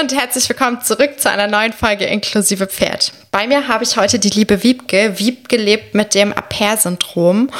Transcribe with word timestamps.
und 0.00 0.14
herzlich 0.14 0.48
willkommen 0.48 0.80
zurück 0.80 1.20
zu 1.20 1.28
einer 1.28 1.46
neuen 1.46 1.74
Folge 1.74 2.06
Inklusive 2.06 2.66
Pferd. 2.66 3.12
Bei 3.30 3.46
mir 3.46 3.68
habe 3.68 3.84
ich 3.84 3.98
heute 3.98 4.18
die 4.18 4.30
liebe 4.30 4.62
Wiebke. 4.62 5.18
Wiebke 5.18 5.58
lebt 5.58 5.94
mit 5.94 6.14
dem 6.14 6.32
Aper-Syndrom 6.32 7.50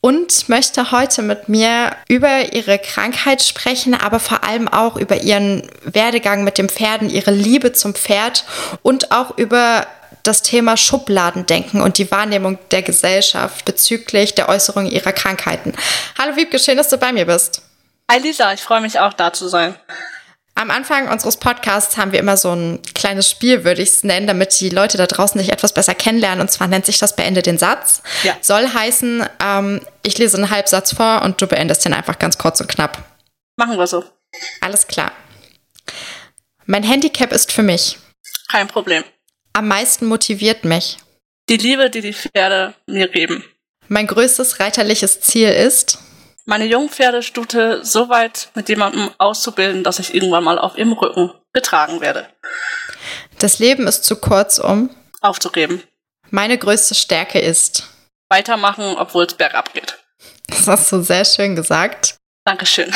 und 0.00 0.48
möchte 0.48 0.92
heute 0.92 1.22
mit 1.22 1.48
mir 1.48 1.90
über 2.06 2.52
ihre 2.52 2.78
Krankheit 2.78 3.42
sprechen, 3.42 3.94
aber 3.94 4.20
vor 4.20 4.44
allem 4.44 4.68
auch 4.68 4.96
über 4.96 5.22
ihren 5.22 5.68
Werdegang 5.82 6.44
mit 6.44 6.56
dem 6.56 6.68
Pferden, 6.68 7.10
ihre 7.10 7.32
Liebe 7.32 7.72
zum 7.72 7.96
Pferd 7.96 8.44
und 8.82 9.10
auch 9.10 9.36
über 9.36 9.88
das 10.22 10.42
Thema 10.42 10.76
Schubladendenken 10.76 11.80
und 11.80 11.98
die 11.98 12.12
Wahrnehmung 12.12 12.60
der 12.70 12.82
Gesellschaft 12.82 13.64
bezüglich 13.64 14.36
der 14.36 14.48
Äußerung 14.48 14.86
ihrer 14.86 15.12
Krankheiten. 15.12 15.74
Hallo 16.16 16.36
Wiebke, 16.36 16.60
schön, 16.60 16.76
dass 16.76 16.90
du 16.90 16.96
bei 16.96 17.12
mir 17.12 17.26
bist. 17.26 17.60
Hi 18.08 18.20
Lisa, 18.20 18.52
ich 18.52 18.60
freue 18.60 18.82
mich 18.82 19.00
auch 19.00 19.14
da 19.14 19.32
zu 19.32 19.48
sein. 19.48 19.74
Am 20.54 20.70
Anfang 20.70 21.08
unseres 21.08 21.38
Podcasts 21.38 21.96
haben 21.96 22.12
wir 22.12 22.18
immer 22.18 22.36
so 22.36 22.54
ein 22.54 22.80
kleines 22.94 23.28
Spiel, 23.28 23.64
würde 23.64 23.80
ich 23.80 23.88
es 23.88 24.04
nennen, 24.04 24.26
damit 24.26 24.60
die 24.60 24.68
Leute 24.68 24.98
da 24.98 25.06
draußen 25.06 25.40
dich 25.40 25.50
etwas 25.50 25.72
besser 25.72 25.94
kennenlernen. 25.94 26.40
Und 26.40 26.50
zwar 26.50 26.68
nennt 26.68 26.84
sich 26.84 26.98
das 26.98 27.16
Beende 27.16 27.42
den 27.42 27.58
Satz. 27.58 28.02
Ja. 28.22 28.36
Soll 28.42 28.68
heißen, 28.68 29.26
ähm, 29.42 29.80
ich 30.02 30.18
lese 30.18 30.36
einen 30.36 30.50
Halbsatz 30.50 30.94
vor 30.94 31.22
und 31.22 31.40
du 31.40 31.46
beendest 31.46 31.84
den 31.84 31.94
einfach 31.94 32.18
ganz 32.18 32.36
kurz 32.36 32.60
und 32.60 32.68
knapp. 32.68 33.02
Machen 33.56 33.78
wir 33.78 33.86
so. 33.86 34.04
Alles 34.60 34.86
klar. 34.86 35.12
Mein 36.66 36.82
Handicap 36.82 37.32
ist 37.32 37.50
für 37.50 37.62
mich. 37.62 37.98
Kein 38.50 38.68
Problem. 38.68 39.04
Am 39.54 39.68
meisten 39.68 40.06
motiviert 40.06 40.64
mich. 40.64 40.98
Die 41.48 41.56
Liebe, 41.56 41.90
die 41.90 42.02
die 42.02 42.12
Pferde 42.12 42.74
mir 42.86 43.08
geben. 43.08 43.44
Mein 43.88 44.06
größtes 44.06 44.60
reiterliches 44.60 45.20
Ziel 45.20 45.48
ist 45.48 45.98
meine 46.44 46.66
Jungpferdestute 46.66 47.84
so 47.84 48.08
weit 48.08 48.50
mit 48.54 48.68
jemandem 48.68 49.10
auszubilden, 49.18 49.84
dass 49.84 49.98
ich 49.98 50.14
irgendwann 50.14 50.44
mal 50.44 50.58
auf 50.58 50.76
ihrem 50.76 50.92
Rücken 50.92 51.32
getragen 51.52 52.00
werde. 52.00 52.28
Das 53.38 53.58
Leben 53.58 53.86
ist 53.86 54.04
zu 54.04 54.16
kurz, 54.16 54.58
um 54.58 54.90
aufzugeben. 55.20 55.82
Meine 56.30 56.58
größte 56.58 56.94
Stärke 56.94 57.38
ist 57.38 57.88
weitermachen, 58.28 58.96
obwohl 58.96 59.24
es 59.24 59.34
bergab 59.34 59.72
geht. 59.74 59.98
Das 60.46 60.66
hast 60.66 60.92
du 60.92 61.02
sehr 61.02 61.24
schön 61.24 61.54
gesagt. 61.54 62.16
Dankeschön. 62.44 62.92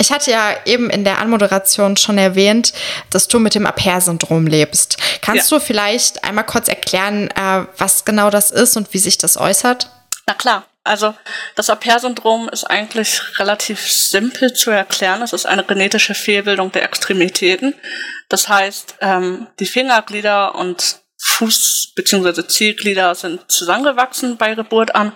Ich 0.00 0.12
hatte 0.12 0.30
ja 0.30 0.54
eben 0.64 0.90
in 0.90 1.02
der 1.02 1.18
Anmoderation 1.18 1.96
schon 1.96 2.18
erwähnt, 2.18 2.72
dass 3.10 3.26
du 3.26 3.40
mit 3.40 3.56
dem 3.56 3.66
Aper-Syndrom 3.66 4.46
lebst. 4.46 4.96
Kannst 5.22 5.50
ja. 5.50 5.58
du 5.58 5.64
vielleicht 5.64 6.22
einmal 6.22 6.46
kurz 6.46 6.68
erklären, 6.68 7.28
äh, 7.32 7.66
was 7.78 8.04
genau 8.04 8.30
das 8.30 8.52
ist 8.52 8.76
und 8.76 8.94
wie 8.94 8.98
sich 8.98 9.18
das 9.18 9.36
äußert? 9.36 9.90
Na 10.28 10.34
klar. 10.34 10.67
Also 10.84 11.14
das 11.54 11.70
Aper-Syndrom 11.70 12.48
ist 12.48 12.64
eigentlich 12.64 13.20
relativ 13.38 13.80
simpel 13.80 14.54
zu 14.54 14.70
erklären. 14.70 15.22
Es 15.22 15.32
ist 15.32 15.46
eine 15.46 15.64
genetische 15.64 16.14
Fehlbildung 16.14 16.72
der 16.72 16.84
Extremitäten. 16.84 17.74
Das 18.28 18.48
heißt, 18.48 18.96
ähm, 19.00 19.48
die 19.58 19.66
Fingerglieder 19.66 20.54
und 20.54 21.00
Fuß- 21.20 21.94
bzw. 21.94 22.46
Zielglieder 22.46 23.14
sind 23.14 23.50
zusammengewachsen 23.50 24.36
bei 24.36 24.54
Geburt 24.54 24.94
an. 24.94 25.12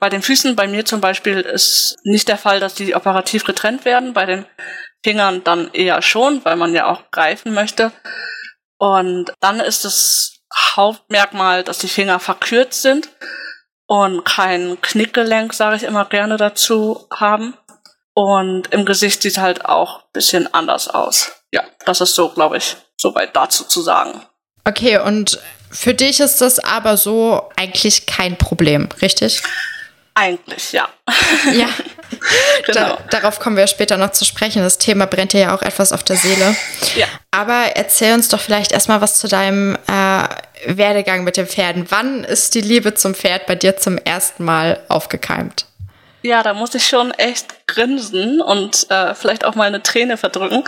Bei 0.00 0.08
den 0.08 0.20
Füßen, 0.20 0.56
bei 0.56 0.66
mir 0.66 0.84
zum 0.84 1.00
Beispiel, 1.00 1.40
ist 1.40 1.96
nicht 2.02 2.28
der 2.28 2.36
Fall, 2.36 2.58
dass 2.58 2.74
die 2.74 2.94
operativ 2.94 3.44
getrennt 3.44 3.84
werden. 3.84 4.12
Bei 4.12 4.26
den 4.26 4.46
Fingern 5.04 5.44
dann 5.44 5.72
eher 5.72 6.02
schon, 6.02 6.44
weil 6.44 6.56
man 6.56 6.74
ja 6.74 6.86
auch 6.86 7.10
greifen 7.12 7.54
möchte. 7.54 7.92
Und 8.78 9.32
dann 9.40 9.60
ist 9.60 9.84
das 9.84 10.40
Hauptmerkmal, 10.74 11.62
dass 11.62 11.78
die 11.78 11.88
Finger 11.88 12.18
verkürzt 12.18 12.82
sind 12.82 13.08
und 13.92 14.24
kein 14.24 14.80
Knickgelenk, 14.80 15.52
sage 15.52 15.76
ich 15.76 15.82
immer 15.82 16.06
gerne 16.06 16.38
dazu, 16.38 17.06
haben. 17.14 17.52
Und 18.14 18.72
im 18.72 18.86
Gesicht 18.86 19.20
sieht 19.20 19.36
halt 19.36 19.66
auch 19.66 19.98
ein 19.98 20.12
bisschen 20.14 20.54
anders 20.54 20.88
aus. 20.88 21.30
Ja, 21.52 21.62
das 21.84 22.00
ist 22.00 22.14
so, 22.14 22.30
glaube 22.30 22.56
ich, 22.56 22.76
soweit 22.96 23.36
dazu 23.36 23.64
zu 23.64 23.82
sagen. 23.82 24.22
Okay, 24.64 24.96
und 24.96 25.38
für 25.70 25.92
dich 25.92 26.20
ist 26.20 26.40
das 26.40 26.58
aber 26.58 26.96
so 26.96 27.50
eigentlich 27.54 28.06
kein 28.06 28.38
Problem, 28.38 28.88
richtig? 29.02 29.42
Eigentlich, 30.14 30.72
ja. 30.72 30.88
Ja. 31.52 31.68
genau. 32.66 32.96
Da, 32.96 32.98
darauf 33.10 33.40
kommen 33.40 33.56
wir 33.56 33.66
später 33.66 33.96
noch 33.96 34.12
zu 34.12 34.24
sprechen. 34.24 34.62
Das 34.62 34.78
Thema 34.78 35.06
brennt 35.06 35.32
dir 35.32 35.40
ja 35.40 35.56
auch 35.56 35.62
etwas 35.62 35.92
auf 35.92 36.02
der 36.02 36.16
Seele. 36.16 36.54
Ja. 36.94 37.06
Aber 37.30 37.74
erzähl 37.74 38.12
uns 38.12 38.28
doch 38.28 38.40
vielleicht 38.40 38.72
erstmal 38.72 39.00
was 39.00 39.18
zu 39.18 39.28
deinem 39.28 39.76
äh, 39.86 40.28
Werdegang 40.66 41.24
mit 41.24 41.36
den 41.36 41.46
Pferden. 41.46 41.86
Wann 41.90 42.24
ist 42.24 42.54
die 42.54 42.60
Liebe 42.60 42.94
zum 42.94 43.14
Pferd 43.14 43.46
bei 43.46 43.54
dir 43.54 43.76
zum 43.76 43.96
ersten 43.98 44.44
Mal 44.44 44.80
aufgekeimt? 44.88 45.66
Ja, 46.22 46.42
da 46.42 46.54
muss 46.54 46.74
ich 46.74 46.86
schon 46.86 47.10
echt 47.12 47.66
grinsen 47.66 48.40
und 48.40 48.88
äh, 48.90 49.14
vielleicht 49.14 49.44
auch 49.44 49.56
mal 49.56 49.66
eine 49.66 49.82
Träne 49.82 50.16
verdrücken. 50.16 50.62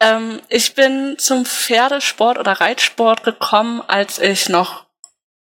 Ähm, 0.00 0.40
ich 0.48 0.74
bin 0.74 1.16
zum 1.18 1.46
Pferdesport 1.46 2.38
oder 2.38 2.52
Reitsport 2.52 3.24
gekommen, 3.24 3.82
als 3.86 4.18
ich 4.18 4.50
noch 4.50 4.84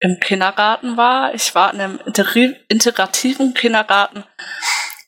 im 0.01 0.21
Kindergarten 0.21 0.97
war. 0.97 1.35
Ich 1.35 1.55
war 1.55 1.73
in 1.73 1.81
einem 1.81 2.01
integrativen 2.69 3.55
Kindergarten 3.55 4.25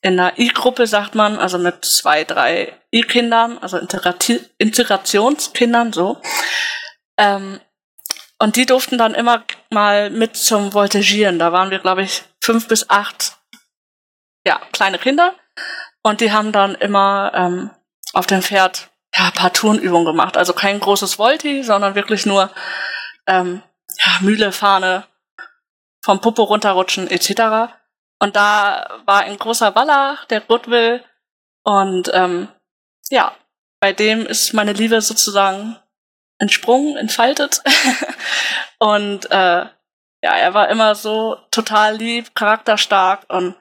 in 0.03 0.19
einer 0.19 0.39
I-Gruppe, 0.39 0.87
sagt 0.87 1.15
man, 1.15 1.39
also 1.39 1.59
mit 1.59 1.85
zwei, 1.85 2.25
drei 2.25 2.75
I-Kindern, 2.93 3.59
also 3.59 3.79
Integrati 3.79 4.41
Integrationskindern, 4.59 5.93
so. 5.93 6.21
Ähm, 7.19 7.61
und 8.39 8.57
die 8.57 8.65
durften 8.65 8.97
dann 8.97 9.15
immer 9.15 9.45
mal 9.71 10.09
mit 10.09 10.37
zum 10.37 10.73
Voltigieren. 10.73 11.39
Da 11.39 11.53
waren 11.53 11.71
wir, 11.71 11.79
glaube 11.79 12.03
ich, 12.03 12.23
fünf 12.41 12.67
bis 12.69 12.89
acht, 12.89 13.37
ja, 14.47 14.61
kleine 14.73 14.99
Kinder. 14.99 15.35
Und 16.03 16.23
die 16.23 16.33
haben 16.33 16.51
dann 16.51 16.75
immer 16.77 17.33
ähm, 17.35 17.71
auf 18.15 18.27
dem 18.27 18.43
Pferd 18.43 18.89
ja, 19.15 19.27
ein 19.27 19.33
paar 19.33 19.53
Turnübungen 19.53 20.07
gemacht. 20.07 20.39
Also 20.39 20.55
kein 20.55 20.81
großes 20.81 21.19
Volti, 21.19 21.63
sondern 21.63 21.95
wirklich 21.95 22.25
nur 22.25 22.51
ähm, 23.27 23.63
ja, 24.05 24.19
Mühle, 24.21 24.53
Fahne, 24.53 25.07
vom 26.05 26.21
Popo 26.21 26.45
runterrutschen 26.45 27.09
etc. 27.09 27.73
Und 28.19 28.37
da 28.37 29.01
war 29.07 29.21
ein 29.21 29.37
großer 29.37 29.75
Waller, 29.75 30.19
der 30.31 30.41
Goodwill. 30.41 31.05
Und 31.65 32.11
ähm, 32.13 32.49
ja, 33.11 33.35
bei 33.81 33.93
dem 33.93 34.27
ist 34.27 34.53
meine 34.53 34.73
Liebe 34.73 35.01
sozusagen 35.01 35.79
entsprungen, 36.39 36.97
entfaltet. 36.97 37.63
und 38.79 39.31
äh, 39.31 39.67
ja, 40.23 40.37
er 40.37 40.55
war 40.55 40.69
immer 40.69 40.95
so 40.95 41.37
total 41.51 41.97
lieb, 41.97 42.35
charakterstark 42.35 43.25
und 43.29 43.57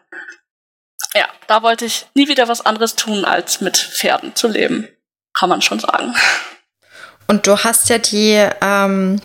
ja, 1.16 1.28
da 1.48 1.64
wollte 1.64 1.86
ich 1.86 2.06
nie 2.14 2.28
wieder 2.28 2.48
was 2.48 2.66
anderes 2.66 2.96
tun, 2.96 3.26
als 3.26 3.62
mit 3.62 3.78
Pferden 3.78 4.36
zu 4.36 4.48
leben, 4.48 4.88
kann 5.34 5.50
man 5.50 5.62
schon 5.62 5.80
sagen. 5.80 6.16
Und 7.28 7.46
du 7.46 7.64
hast 7.64 7.90
ja 7.90 8.00
die 8.00 8.50
ähm, 8.62 9.22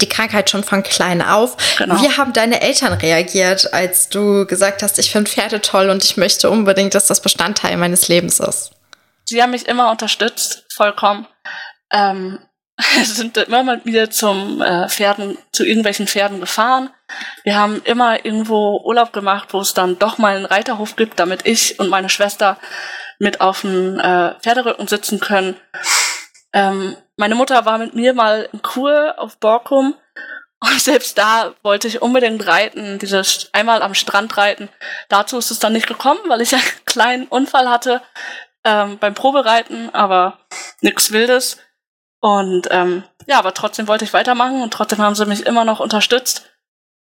die 0.00 0.08
Krankheit 0.08 0.50
schon 0.50 0.64
von 0.64 0.82
klein 0.82 1.22
auf. 1.22 1.56
Genau. 1.78 2.00
Wie 2.00 2.10
haben 2.16 2.32
deine 2.32 2.60
Eltern 2.60 2.94
reagiert, 2.94 3.72
als 3.72 4.08
du 4.08 4.46
gesagt 4.46 4.82
hast, 4.82 4.98
ich 4.98 5.10
finde 5.10 5.30
Pferde 5.30 5.60
toll 5.60 5.90
und 5.90 6.04
ich 6.04 6.16
möchte 6.16 6.50
unbedingt, 6.50 6.94
dass 6.94 7.06
das 7.06 7.20
Bestandteil 7.20 7.76
meines 7.76 8.08
Lebens 8.08 8.40
ist? 8.40 8.72
Sie 9.26 9.42
haben 9.42 9.50
mich 9.50 9.66
immer 9.66 9.90
unterstützt, 9.90 10.64
vollkommen. 10.74 11.26
Ähm, 11.92 12.38
sind 13.04 13.36
immer 13.36 13.62
mal 13.62 13.84
wieder 13.84 14.10
zum 14.10 14.60
äh, 14.60 14.88
Pferden, 14.88 15.38
zu 15.52 15.64
irgendwelchen 15.64 16.08
Pferden 16.08 16.40
gefahren. 16.40 16.90
Wir 17.44 17.56
haben 17.56 17.80
immer 17.84 18.24
irgendwo 18.24 18.80
Urlaub 18.84 19.12
gemacht, 19.12 19.48
wo 19.52 19.60
es 19.60 19.74
dann 19.74 19.98
doch 19.98 20.18
mal 20.18 20.36
einen 20.36 20.46
Reiterhof 20.46 20.96
gibt, 20.96 21.20
damit 21.20 21.46
ich 21.46 21.78
und 21.78 21.88
meine 21.88 22.08
Schwester 22.08 22.58
mit 23.18 23.40
auf 23.40 23.60
dem 23.60 24.00
äh, 24.00 24.34
Pferderücken 24.40 24.88
sitzen 24.88 25.20
können. 25.20 25.56
Ähm, 26.52 26.96
meine 27.16 27.34
Mutter 27.34 27.64
war 27.64 27.78
mit 27.78 27.94
mir 27.94 28.14
mal 28.14 28.48
in 28.52 28.62
Kur 28.62 29.14
auf 29.18 29.38
Borkum 29.38 29.94
und 30.60 30.80
selbst 30.80 31.18
da 31.18 31.54
wollte 31.62 31.88
ich 31.88 32.00
unbedingt 32.00 32.46
reiten, 32.46 32.98
dieses 32.98 33.50
einmal 33.52 33.82
am 33.82 33.94
Strand 33.94 34.36
reiten. 34.36 34.68
Dazu 35.08 35.36
ist 35.36 35.50
es 35.50 35.58
dann 35.58 35.74
nicht 35.74 35.86
gekommen, 35.86 36.20
weil 36.28 36.40
ich 36.40 36.52
einen 36.54 36.62
kleinen 36.86 37.26
Unfall 37.26 37.68
hatte 37.68 38.02
ähm, 38.64 38.98
beim 38.98 39.14
Probereiten, 39.14 39.94
aber 39.94 40.38
nichts 40.80 41.12
Wildes. 41.12 41.58
Und 42.20 42.68
ähm, 42.70 43.04
ja, 43.26 43.38
aber 43.38 43.52
trotzdem 43.52 43.88
wollte 43.88 44.04
ich 44.04 44.14
weitermachen 44.14 44.62
und 44.62 44.72
trotzdem 44.72 45.02
haben 45.02 45.14
sie 45.14 45.26
mich 45.26 45.44
immer 45.44 45.64
noch 45.64 45.80
unterstützt. 45.80 46.50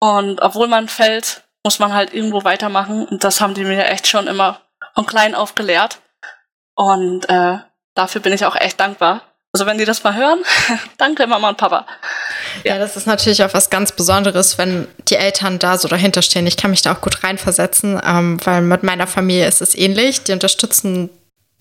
Und 0.00 0.40
obwohl 0.40 0.66
man 0.66 0.88
fällt, 0.88 1.44
muss 1.62 1.78
man 1.78 1.92
halt 1.92 2.14
irgendwo 2.14 2.44
weitermachen. 2.44 3.06
Und 3.06 3.22
das 3.22 3.40
haben 3.40 3.54
die 3.54 3.64
mir 3.64 3.84
echt 3.84 4.06
schon 4.06 4.26
immer 4.26 4.62
von 4.94 5.06
klein 5.06 5.34
auf 5.34 5.54
gelehrt. 5.54 6.00
Und 6.74 7.28
äh, 7.28 7.58
dafür 7.94 8.20
bin 8.22 8.32
ich 8.32 8.46
auch 8.46 8.56
echt 8.56 8.80
dankbar. 8.80 9.31
Also 9.54 9.66
wenn 9.66 9.76
die 9.76 9.84
das 9.84 10.02
mal 10.02 10.16
hören, 10.16 10.42
danke 10.96 11.26
Mama 11.26 11.50
und 11.50 11.58
Papa. 11.58 11.86
Ja. 12.64 12.74
ja. 12.74 12.78
das 12.78 12.96
ist 12.96 13.06
natürlich 13.06 13.44
auch 13.44 13.52
was 13.52 13.68
ganz 13.68 13.92
Besonderes, 13.92 14.56
wenn 14.56 14.88
die 15.08 15.16
Eltern 15.16 15.58
da 15.58 15.76
so 15.76 15.88
dahinter 15.88 16.22
stehen. 16.22 16.46
Ich 16.46 16.56
kann 16.56 16.70
mich 16.70 16.80
da 16.80 16.94
auch 16.94 17.02
gut 17.02 17.22
reinversetzen, 17.22 18.00
ähm, 18.02 18.38
weil 18.44 18.62
mit 18.62 18.82
meiner 18.82 19.06
Familie 19.06 19.46
ist 19.46 19.60
es 19.60 19.74
ähnlich. 19.74 20.24
Die 20.24 20.32
unterstützen 20.32 21.10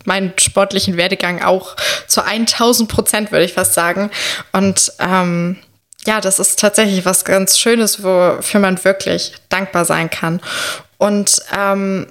meinen 0.05 0.33
sportlichen 0.39 0.95
Werdegang 0.95 1.43
auch 1.43 1.75
zu 2.07 2.23
1000 2.23 2.89
Prozent, 2.89 3.31
würde 3.31 3.45
ich 3.45 3.53
fast 3.53 3.73
sagen. 3.73 4.09
Und 4.53 4.93
ähm, 4.99 5.57
ja, 6.05 6.21
das 6.21 6.39
ist 6.39 6.59
tatsächlich 6.59 7.05
was 7.05 7.25
ganz 7.25 7.59
Schönes, 7.59 8.03
wofür 8.03 8.61
man 8.61 8.83
wirklich 8.83 9.33
dankbar 9.49 9.83
sein 9.83 10.09
kann. 10.09 10.41
Und 10.97 11.41
ähm, 11.55 12.07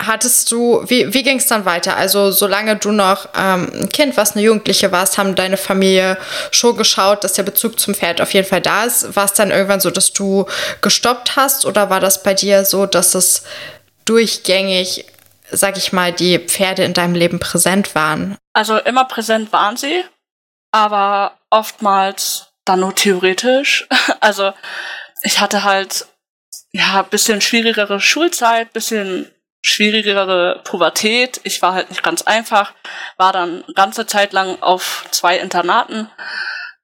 hattest 0.00 0.50
du, 0.50 0.82
wie, 0.86 1.12
wie 1.12 1.22
ging 1.22 1.38
es 1.38 1.46
dann 1.46 1.64
weiter? 1.64 1.96
Also 1.96 2.30
solange 2.30 2.76
du 2.76 2.90
noch 2.90 3.28
ähm, 3.36 3.70
ein 3.72 3.88
Kind 3.90 4.16
warst, 4.16 4.34
eine 4.34 4.44
Jugendliche 4.44 4.92
warst, 4.92 5.18
haben 5.18 5.34
deine 5.34 5.56
Familie 5.56 6.16
schon 6.50 6.76
geschaut, 6.76 7.22
dass 7.22 7.34
der 7.34 7.42
Bezug 7.42 7.78
zum 7.78 7.94
Pferd 7.94 8.20
auf 8.20 8.32
jeden 8.32 8.48
Fall 8.48 8.62
da 8.62 8.84
ist. 8.84 9.14
War 9.14 9.26
es 9.26 9.34
dann 9.34 9.50
irgendwann 9.50 9.80
so, 9.80 9.90
dass 9.90 10.12
du 10.12 10.46
gestoppt 10.80 11.36
hast 11.36 11.66
oder 11.66 11.90
war 11.90 12.00
das 12.00 12.22
bei 12.22 12.34
dir 12.34 12.64
so, 12.64 12.86
dass 12.86 13.14
es 13.14 13.44
durchgängig, 14.06 15.04
sag 15.50 15.76
ich 15.76 15.92
mal, 15.92 16.12
die 16.12 16.38
Pferde 16.38 16.84
in 16.84 16.94
deinem 16.94 17.14
Leben 17.14 17.38
präsent 17.38 17.94
waren? 17.94 18.36
Also 18.54 18.78
immer 18.78 19.04
präsent 19.04 19.52
waren 19.52 19.76
sie, 19.76 20.02
aber 20.72 21.38
oftmals 21.50 22.46
dann 22.64 22.80
nur 22.80 22.94
theoretisch. 22.94 23.86
Also 24.22 24.52
ich 25.22 25.40
hatte 25.40 25.64
halt 25.64 26.06
ja 26.72 27.00
bisschen 27.02 27.40
schwierigere 27.40 28.00
Schulzeit, 28.00 28.72
bisschen 28.74 29.30
schwierigere 29.62 30.60
Pubertät. 30.64 31.40
Ich 31.44 31.60
war 31.62 31.74
halt 31.74 31.90
nicht 31.90 32.02
ganz 32.02 32.22
einfach, 32.22 32.72
war 33.16 33.32
dann 33.32 33.64
ganze 33.74 34.06
Zeit 34.06 34.32
lang 34.32 34.60
auf 34.62 35.04
zwei 35.10 35.38
Internaten. 35.38 36.10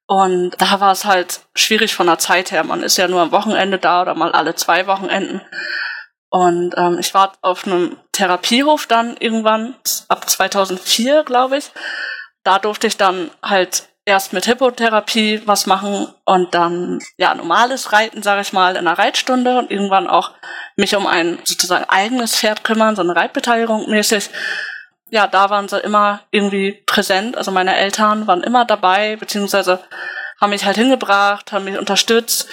Und 0.05 0.51
da 0.57 0.79
war 0.79 0.91
es 0.91 1.03
halt 1.03 1.41
schwierig 1.55 1.93
von 1.93 2.07
der 2.07 2.17
Zeit 2.17 2.51
her. 2.51 2.63
Man 2.63 2.81
ist 2.81 2.97
ja 2.97 3.07
nur 3.07 3.21
am 3.21 3.31
Wochenende 3.31 3.77
da 3.77 4.03
oder 4.03 4.15
mal 4.15 4.31
alle 4.31 4.55
zwei 4.55 4.87
Wochenenden. 4.87 5.41
Und 6.29 6.75
ähm, 6.77 6.97
ich 6.99 7.13
war 7.13 7.33
auf 7.41 7.65
einem 7.65 7.97
Therapiehof 8.11 8.87
dann 8.87 9.17
irgendwann, 9.17 9.75
ab 10.07 10.29
2004, 10.29 11.23
glaube 11.23 11.57
ich. 11.57 11.71
Da 12.43 12.59
durfte 12.59 12.87
ich 12.87 12.97
dann 12.97 13.31
halt 13.41 13.89
erst 14.07 14.31
mit 14.31 14.45
Hippotherapie 14.45 15.41
was 15.45 15.65
machen 15.65 16.07
und 16.23 16.55
dann 16.55 16.99
ja 17.17 17.35
normales 17.35 17.91
Reiten, 17.91 18.23
sage 18.23 18.41
ich 18.41 18.53
mal, 18.53 18.77
in 18.77 18.87
einer 18.87 18.97
Reitstunde 18.97 19.59
und 19.59 19.69
irgendwann 19.69 20.07
auch 20.07 20.31
mich 20.77 20.95
um 20.95 21.05
ein 21.05 21.39
sozusagen 21.43 21.83
eigenes 21.89 22.33
Pferd 22.37 22.63
kümmern, 22.63 22.95
so 22.95 23.01
eine 23.01 23.15
Reitbeteiligung 23.15 23.89
mäßig. 23.89 24.29
Ja, 25.09 25.27
da 25.27 25.49
waren 25.49 25.67
sie 25.67 25.79
immer 25.79 26.21
irgendwie 26.31 26.71
präsent. 26.85 27.35
Also 27.35 27.51
meine 27.51 27.75
Eltern 27.75 28.27
waren 28.27 28.43
immer 28.43 28.63
dabei, 28.63 29.17
beziehungsweise 29.17 29.83
haben 30.39 30.51
mich 30.51 30.63
halt 30.63 30.77
hingebracht, 30.77 31.51
haben 31.51 31.65
mich 31.65 31.77
unterstützt, 31.77 32.47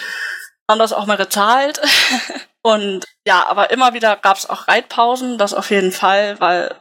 haben 0.69 0.81
das 0.81 0.93
auch 0.93 1.07
mal 1.07 1.17
gezahlt. 1.17 1.81
und 2.63 3.05
ja, 3.25 3.47
aber 3.47 3.71
immer 3.71 3.95
wieder 3.95 4.17
gab 4.17 4.39
es 4.39 4.51
auch 4.51 4.67
Reitpausen, 4.67 5.39
das 5.39 5.55
auf 5.55 5.71
jeden 5.71 5.93
Fall, 5.93 6.41
weil 6.41 6.75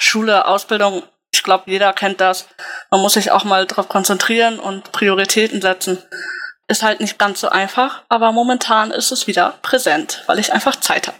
Schule, 0.00 0.46
Ausbildung 0.46 1.04
ich 1.38 1.44
glaube, 1.44 1.64
jeder 1.66 1.92
kennt 1.92 2.20
das. 2.20 2.48
Man 2.90 3.00
muss 3.00 3.12
sich 3.12 3.30
auch 3.30 3.44
mal 3.44 3.64
darauf 3.64 3.88
konzentrieren 3.88 4.58
und 4.58 4.90
Prioritäten 4.90 5.62
setzen. 5.62 5.98
Ist 6.66 6.82
halt 6.82 7.00
nicht 7.00 7.16
ganz 7.16 7.40
so 7.40 7.48
einfach, 7.48 8.02
aber 8.08 8.32
momentan 8.32 8.90
ist 8.90 9.12
es 9.12 9.28
wieder 9.28 9.54
präsent, 9.62 10.24
weil 10.26 10.40
ich 10.40 10.52
einfach 10.52 10.76
Zeit 10.76 11.06
habe. 11.06 11.18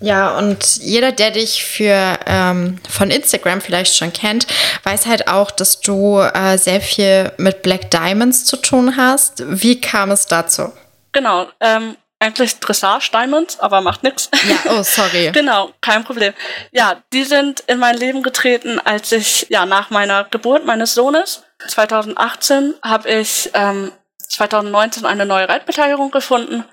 Ja, 0.00 0.36
und 0.38 0.76
jeder, 0.76 1.12
der 1.12 1.30
dich 1.30 1.62
für 1.62 2.18
ähm, 2.26 2.78
von 2.88 3.10
Instagram 3.10 3.60
vielleicht 3.60 3.94
schon 3.96 4.12
kennt, 4.12 4.46
weiß 4.82 5.06
halt 5.06 5.28
auch, 5.28 5.50
dass 5.50 5.80
du 5.80 6.20
äh, 6.20 6.56
sehr 6.56 6.80
viel 6.80 7.30
mit 7.36 7.62
Black 7.62 7.90
Diamonds 7.90 8.46
zu 8.46 8.56
tun 8.56 8.96
hast. 8.96 9.42
Wie 9.46 9.80
kam 9.80 10.10
es 10.10 10.26
dazu? 10.26 10.72
Genau, 11.12 11.48
ähm, 11.60 11.96
eigentlich 12.24 12.58
Dressage 12.58 13.10
Diamonds, 13.12 13.60
aber 13.60 13.80
macht 13.80 14.02
nichts. 14.02 14.30
Ja, 14.48 14.72
oh, 14.72 14.82
sorry. 14.82 15.30
genau, 15.34 15.72
kein 15.80 16.04
Problem. 16.04 16.32
Ja, 16.72 17.02
die 17.12 17.24
sind 17.24 17.60
in 17.66 17.78
mein 17.78 17.96
Leben 17.96 18.22
getreten, 18.22 18.80
als 18.80 19.12
ich, 19.12 19.46
ja, 19.50 19.66
nach 19.66 19.90
meiner 19.90 20.24
Geburt 20.24 20.64
meines 20.64 20.94
Sohnes, 20.94 21.44
2018, 21.68 22.74
habe 22.82 23.08
ich 23.08 23.50
ähm, 23.54 23.92
2019 24.28 25.04
eine 25.04 25.26
neue 25.26 25.48
Reitbeteiligung 25.48 26.10
gefunden, 26.10 26.64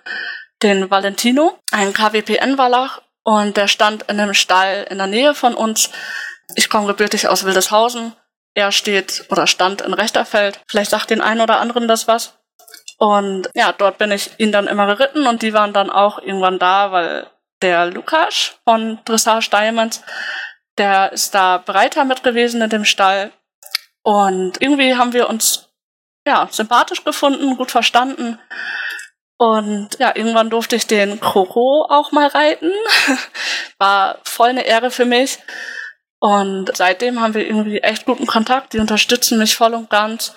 den 0.63 0.89
Valentino, 0.89 1.59
einen 1.71 1.94
KWPN-Wallach, 1.94 3.01
und 3.24 3.57
der 3.57 3.68
stand 3.68 4.03
in 4.03 4.19
einem 4.19 4.33
Stall 4.33 4.88
in 4.89 4.98
der 4.98 5.07
Nähe 5.07 5.36
von 5.36 5.53
uns. 5.53 5.89
Ich 6.56 6.69
komme 6.69 6.88
gebürtig 6.88 7.27
aus 7.27 7.45
Wildeshausen. 7.45 8.13
Er 8.53 8.71
steht 8.71 9.25
oder 9.30 9.48
stand 9.48 9.81
in 9.81 9.94
Rechterfeld. 9.94 10.59
Vielleicht 10.68 10.92
sagt 10.92 11.12
den 11.12 11.21
einen 11.21 11.42
oder 11.42 11.59
anderen 11.59 11.88
das 11.88 12.07
was. 12.07 12.40
Und 13.01 13.50
ja, 13.56 13.71
dort 13.71 13.98
bin 13.98 14.12
ich 14.12 14.30
ihn 14.38 14.51
dann 14.51 14.68
immer 14.68 14.86
geritten 14.86 15.25
und 15.25 15.42
die 15.42 15.53
waren 15.53 15.74
dann 15.74 15.89
auch 15.89 16.19
irgendwann 16.19 16.59
da, 16.59 16.92
weil 16.92 17.25
der 17.63 17.88
Lukas 17.88 18.59
von 18.63 19.00
Dressage 19.06 19.50
Diamonds, 19.50 20.03
der 20.77 21.12
ist 21.12 21.33
da 21.33 21.57
breiter 21.57 22.06
mit 22.06 22.21
gewesen 22.21 22.62
in 22.62 22.69
dem 22.69 22.86
Stall. 22.86 23.31
Und 24.03 24.62
irgendwie 24.62 24.95
haben 24.98 25.13
wir 25.13 25.30
uns 25.30 25.69
ja 26.27 26.48
sympathisch 26.51 27.03
gefunden, 27.03 27.57
gut 27.57 27.71
verstanden. 27.71 28.38
Und 29.39 29.98
ja, 29.98 30.15
irgendwann 30.15 30.51
durfte 30.51 30.75
ich 30.75 30.86
den 30.86 31.19
Koro 31.19 31.88
auch 31.89 32.12
mal 32.12 32.27
reiten. 32.27 32.71
War 33.80 34.19
voll 34.25 34.50
eine 34.50 34.68
Ehre 34.68 34.92
für 34.92 35.06
mich. 35.06 35.39
Und 36.19 36.69
seitdem 36.77 37.19
haben 37.19 37.33
wir 37.33 37.48
irgendwie 37.48 37.80
echt 37.80 38.06
guten 38.06 38.27
Kontakt. 38.27 38.74
Die 38.74 38.80
unterstützen 38.80 39.39
mich 39.39 39.56
voll 39.56 39.74
und 39.74 39.89
ganz, 39.89 40.36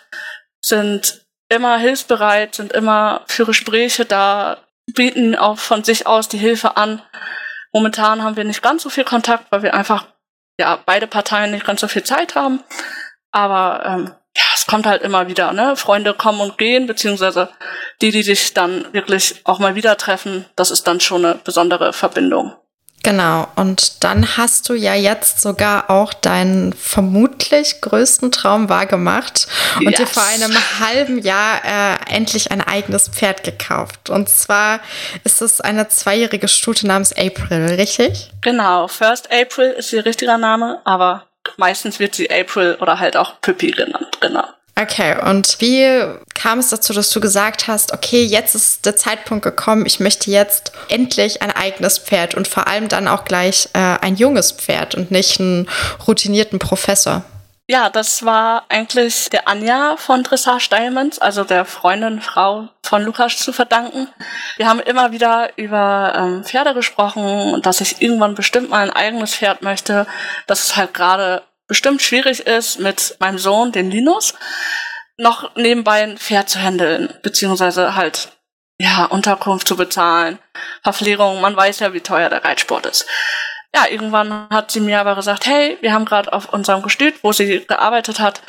sind 0.62 1.23
immer 1.48 1.78
hilfsbereit, 1.78 2.54
sind 2.54 2.72
immer 2.72 3.22
für 3.26 3.44
Gespräche 3.46 4.04
da, 4.04 4.58
bieten 4.94 5.34
auch 5.34 5.58
von 5.58 5.84
sich 5.84 6.06
aus 6.06 6.28
die 6.28 6.38
Hilfe 6.38 6.76
an. 6.76 7.02
Momentan 7.72 8.22
haben 8.22 8.36
wir 8.36 8.44
nicht 8.44 8.62
ganz 8.62 8.82
so 8.82 8.90
viel 8.90 9.04
Kontakt, 9.04 9.46
weil 9.50 9.62
wir 9.62 9.74
einfach, 9.74 10.06
ja, 10.58 10.78
beide 10.84 11.06
Parteien 11.06 11.50
nicht 11.50 11.66
ganz 11.66 11.80
so 11.80 11.88
viel 11.88 12.04
Zeit 12.04 12.34
haben. 12.34 12.62
Aber 13.32 13.82
ähm, 13.84 14.14
ja, 14.36 14.44
es 14.54 14.66
kommt 14.66 14.86
halt 14.86 15.02
immer 15.02 15.28
wieder, 15.28 15.52
ne? 15.52 15.76
Freunde 15.76 16.14
kommen 16.14 16.40
und 16.40 16.58
gehen, 16.58 16.86
beziehungsweise 16.86 17.50
die, 18.00 18.10
die 18.10 18.22
sich 18.22 18.54
dann 18.54 18.92
wirklich 18.92 19.40
auch 19.44 19.58
mal 19.58 19.74
wieder 19.74 19.96
treffen, 19.96 20.44
das 20.56 20.70
ist 20.70 20.86
dann 20.86 21.00
schon 21.00 21.24
eine 21.24 21.34
besondere 21.36 21.92
Verbindung. 21.92 22.54
Genau, 23.04 23.46
und 23.54 24.02
dann 24.02 24.38
hast 24.38 24.70
du 24.70 24.74
ja 24.74 24.94
jetzt 24.94 25.42
sogar 25.42 25.90
auch 25.90 26.14
deinen 26.14 26.72
vermutlich 26.72 27.82
größten 27.82 28.32
Traum 28.32 28.70
wahrgemacht 28.70 29.46
und 29.76 29.90
yes. 29.90 29.96
dir 29.96 30.06
vor 30.06 30.22
einem 30.24 30.56
halben 30.80 31.18
Jahr 31.18 31.60
äh, 31.64 32.14
endlich 32.16 32.50
ein 32.50 32.62
eigenes 32.62 33.10
Pferd 33.10 33.44
gekauft. 33.44 34.08
Und 34.08 34.30
zwar 34.30 34.80
ist 35.22 35.42
es 35.42 35.60
eine 35.60 35.88
zweijährige 35.88 36.48
Stute 36.48 36.86
namens 36.86 37.12
April, 37.12 37.74
richtig? 37.74 38.30
Genau, 38.40 38.88
First 38.88 39.30
April 39.30 39.72
ist 39.72 39.92
ihr 39.92 40.06
richtiger 40.06 40.38
Name, 40.38 40.80
aber 40.84 41.26
meistens 41.58 41.98
wird 41.98 42.14
sie 42.14 42.30
April 42.30 42.78
oder 42.80 43.00
halt 43.00 43.18
auch 43.18 43.38
Pippi 43.42 43.72
genannt, 43.72 44.18
genau. 44.20 44.46
Okay, 44.76 45.16
und 45.24 45.60
wie 45.60 46.02
kam 46.34 46.58
es 46.58 46.70
dazu, 46.70 46.92
dass 46.92 47.10
du 47.10 47.20
gesagt 47.20 47.68
hast, 47.68 47.92
okay, 47.92 48.24
jetzt 48.24 48.56
ist 48.56 48.84
der 48.84 48.96
Zeitpunkt 48.96 49.44
gekommen, 49.44 49.86
ich 49.86 50.00
möchte 50.00 50.32
jetzt 50.32 50.72
endlich 50.88 51.42
ein 51.42 51.52
eigenes 51.52 51.98
Pferd 51.98 52.34
und 52.34 52.48
vor 52.48 52.66
allem 52.66 52.88
dann 52.88 53.06
auch 53.06 53.24
gleich 53.24 53.68
äh, 53.72 53.78
ein 53.78 54.16
junges 54.16 54.50
Pferd 54.50 54.96
und 54.96 55.12
nicht 55.12 55.38
einen 55.38 55.68
routinierten 56.08 56.58
Professor? 56.58 57.22
Ja, 57.66 57.88
das 57.88 58.24
war 58.26 58.64
eigentlich 58.68 59.30
der 59.30 59.48
Anja 59.48 59.96
von 59.96 60.22
Dressage 60.22 60.68
Diamonds, 60.68 61.18
also 61.18 61.44
der 61.44 61.64
Freundin, 61.64 62.20
Frau 62.20 62.68
von 62.82 63.02
Lukas 63.02 63.38
zu 63.38 63.54
verdanken. 63.54 64.08
Wir 64.56 64.68
haben 64.68 64.80
immer 64.80 65.12
wieder 65.12 65.56
über 65.56 66.12
ähm, 66.14 66.44
Pferde 66.44 66.74
gesprochen 66.74 67.54
und 67.54 67.64
dass 67.64 67.80
ich 67.80 68.02
irgendwann 68.02 68.34
bestimmt 68.34 68.68
mal 68.68 68.82
ein 68.82 68.94
eigenes 68.94 69.34
Pferd 69.34 69.62
möchte. 69.62 70.06
Das 70.46 70.64
ist 70.64 70.76
halt 70.76 70.92
gerade 70.92 71.42
bestimmt 71.66 72.02
schwierig 72.02 72.40
ist, 72.40 72.78
mit 72.80 73.16
meinem 73.20 73.38
Sohn, 73.38 73.72
den 73.72 73.90
Linus, 73.90 74.34
noch 75.16 75.54
nebenbei 75.56 76.02
ein 76.02 76.18
Pferd 76.18 76.48
zu 76.48 76.60
handeln, 76.60 77.12
beziehungsweise 77.22 77.94
halt, 77.94 78.32
ja, 78.78 79.04
Unterkunft 79.04 79.68
zu 79.68 79.76
bezahlen, 79.76 80.38
Verpflegung, 80.82 81.40
man 81.40 81.56
weiß 81.56 81.80
ja, 81.80 81.92
wie 81.92 82.00
teuer 82.00 82.28
der 82.28 82.44
Reitsport 82.44 82.86
ist. 82.86 83.06
Ja, 83.74 83.86
irgendwann 83.88 84.48
hat 84.50 84.70
sie 84.70 84.80
mir 84.80 85.00
aber 85.00 85.16
gesagt, 85.16 85.46
hey, 85.46 85.78
wir 85.80 85.92
haben 85.92 86.04
gerade 86.04 86.32
auf 86.32 86.52
unserem 86.52 86.82
Gestüt, 86.82 87.14
wo 87.22 87.32
sie 87.32 87.64
gearbeitet 87.66 88.20
hat, 88.20 88.40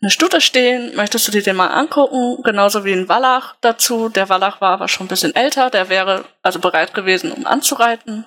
eine 0.00 0.10
Stute 0.10 0.40
stehen, 0.40 0.96
möchtest 0.96 1.28
du 1.28 1.32
dir 1.32 1.42
den 1.42 1.56
mal 1.56 1.68
angucken? 1.68 2.42
Genauso 2.42 2.84
wie 2.84 2.92
ein 2.92 3.08
Wallach 3.08 3.54
dazu. 3.60 4.08
Der 4.08 4.28
Wallach 4.28 4.60
war 4.60 4.72
aber 4.72 4.88
schon 4.88 5.06
ein 5.06 5.08
bisschen 5.08 5.34
älter, 5.34 5.70
der 5.70 5.88
wäre 5.90 6.24
also 6.42 6.58
bereit 6.58 6.92
gewesen, 6.92 7.30
um 7.30 7.46
anzureiten. 7.46 8.26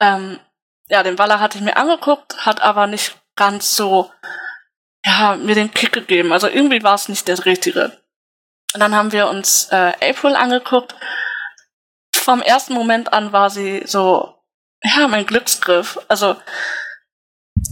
Ähm, 0.00 0.40
ja, 0.88 1.04
den 1.04 1.18
Wallach 1.18 1.38
hatte 1.38 1.58
ich 1.58 1.64
mir 1.64 1.76
angeguckt, 1.76 2.44
hat 2.44 2.62
aber 2.62 2.88
nicht 2.88 3.14
ganz 3.36 3.76
so, 3.76 4.10
ja, 5.04 5.36
mir 5.36 5.54
den 5.54 5.72
Kick 5.72 5.92
gegeben. 5.92 6.32
Also 6.32 6.48
irgendwie 6.48 6.82
war 6.82 6.94
es 6.94 7.08
nicht 7.08 7.28
der 7.28 7.44
richtige. 7.44 7.98
Und 8.74 8.80
dann 8.80 8.94
haben 8.94 9.12
wir 9.12 9.28
uns 9.28 9.68
äh, 9.70 9.92
April 10.00 10.36
angeguckt. 10.36 10.94
Vom 12.14 12.40
ersten 12.40 12.74
Moment 12.74 13.12
an 13.12 13.32
war 13.32 13.50
sie 13.50 13.82
so, 13.84 14.38
ja, 14.82 15.08
mein 15.08 15.26
Glücksgriff. 15.26 15.98
Also, 16.08 16.36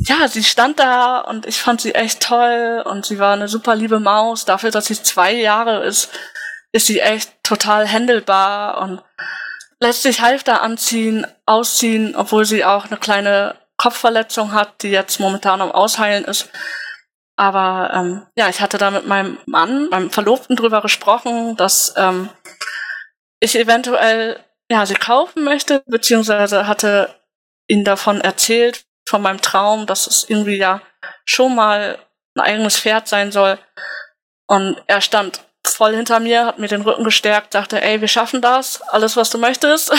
ja, 0.01 0.29
sie 0.29 0.45
stand 0.45 0.79
da 0.79 1.21
und 1.21 1.47
ich 1.47 1.61
fand 1.61 1.81
sie 1.81 1.95
echt 1.95 2.23
toll 2.23 2.83
und 2.85 3.07
sie 3.07 3.19
war 3.19 3.33
eine 3.33 3.49
super 3.49 3.75
liebe 3.75 4.01
Maus. 4.01 4.45
Dafür, 4.45 4.71
dass 4.71 4.87
sie 4.87 5.03
zwei 5.03 5.33
Jahre 5.33 5.85
ist, 5.85 6.11
ist 6.73 6.87
sie 6.87 7.01
echt 7.01 7.43
total 7.43 7.87
händelbar 7.87 8.81
und 8.81 9.03
lässt 9.81 10.03
sich 10.03 10.21
Halfter 10.21 10.63
anziehen, 10.63 11.27
ausziehen, 11.47 12.15
obwohl 12.15 12.45
sie 12.45 12.65
auch 12.65 12.87
eine 12.87 12.99
kleine 12.99 13.57
Kopfverletzung 13.81 14.53
hat, 14.53 14.83
die 14.83 14.91
jetzt 14.91 15.21
momentan 15.21 15.63
am 15.63 15.73
Ausheilen 15.73 16.27
ist. 16.27 16.51
Aber 17.37 17.91
ähm, 17.95 18.27
ja, 18.37 18.51
ich 18.51 18.61
hatte 18.61 18.77
da 18.77 18.91
mit 18.91 19.07
meinem 19.07 19.39
Mann, 19.47 19.89
meinem 19.89 20.11
Verlobten 20.11 20.55
drüber 20.55 20.83
gesprochen, 20.83 21.57
dass 21.57 21.95
ähm, 21.97 22.29
ich 23.41 23.59
eventuell 23.59 24.45
ja 24.71 24.85
sie 24.85 24.95
kaufen 24.95 25.45
möchte, 25.45 25.83
beziehungsweise 25.87 26.67
hatte 26.67 27.15
ihm 27.69 27.83
davon 27.83 28.21
erzählt, 28.21 28.85
von 29.09 29.23
meinem 29.23 29.41
Traum, 29.41 29.87
dass 29.87 30.07
es 30.07 30.29
irgendwie 30.29 30.59
ja 30.59 30.83
schon 31.25 31.55
mal 31.55 31.99
ein 32.37 32.43
eigenes 32.43 32.79
Pferd 32.79 33.09
sein 33.09 33.33
soll. 33.33 33.59
Und 34.47 34.77
er 34.89 35.01
stand 35.01 35.41
voll 35.67 35.95
hinter 35.95 36.21
mir, 36.21 36.47
hat 36.47 36.59
mir 36.59 36.69
den 36.69 36.83
Rücken 36.83 37.05
gestärkt, 37.05 37.53
sagte, 37.53 37.81
ey, 37.83 38.01
wir 38.01 38.09
schaffen 38.09 38.41
das, 38.41 38.83
alles, 38.83 39.17
was 39.17 39.31
du 39.31 39.39
möchtest. 39.39 39.93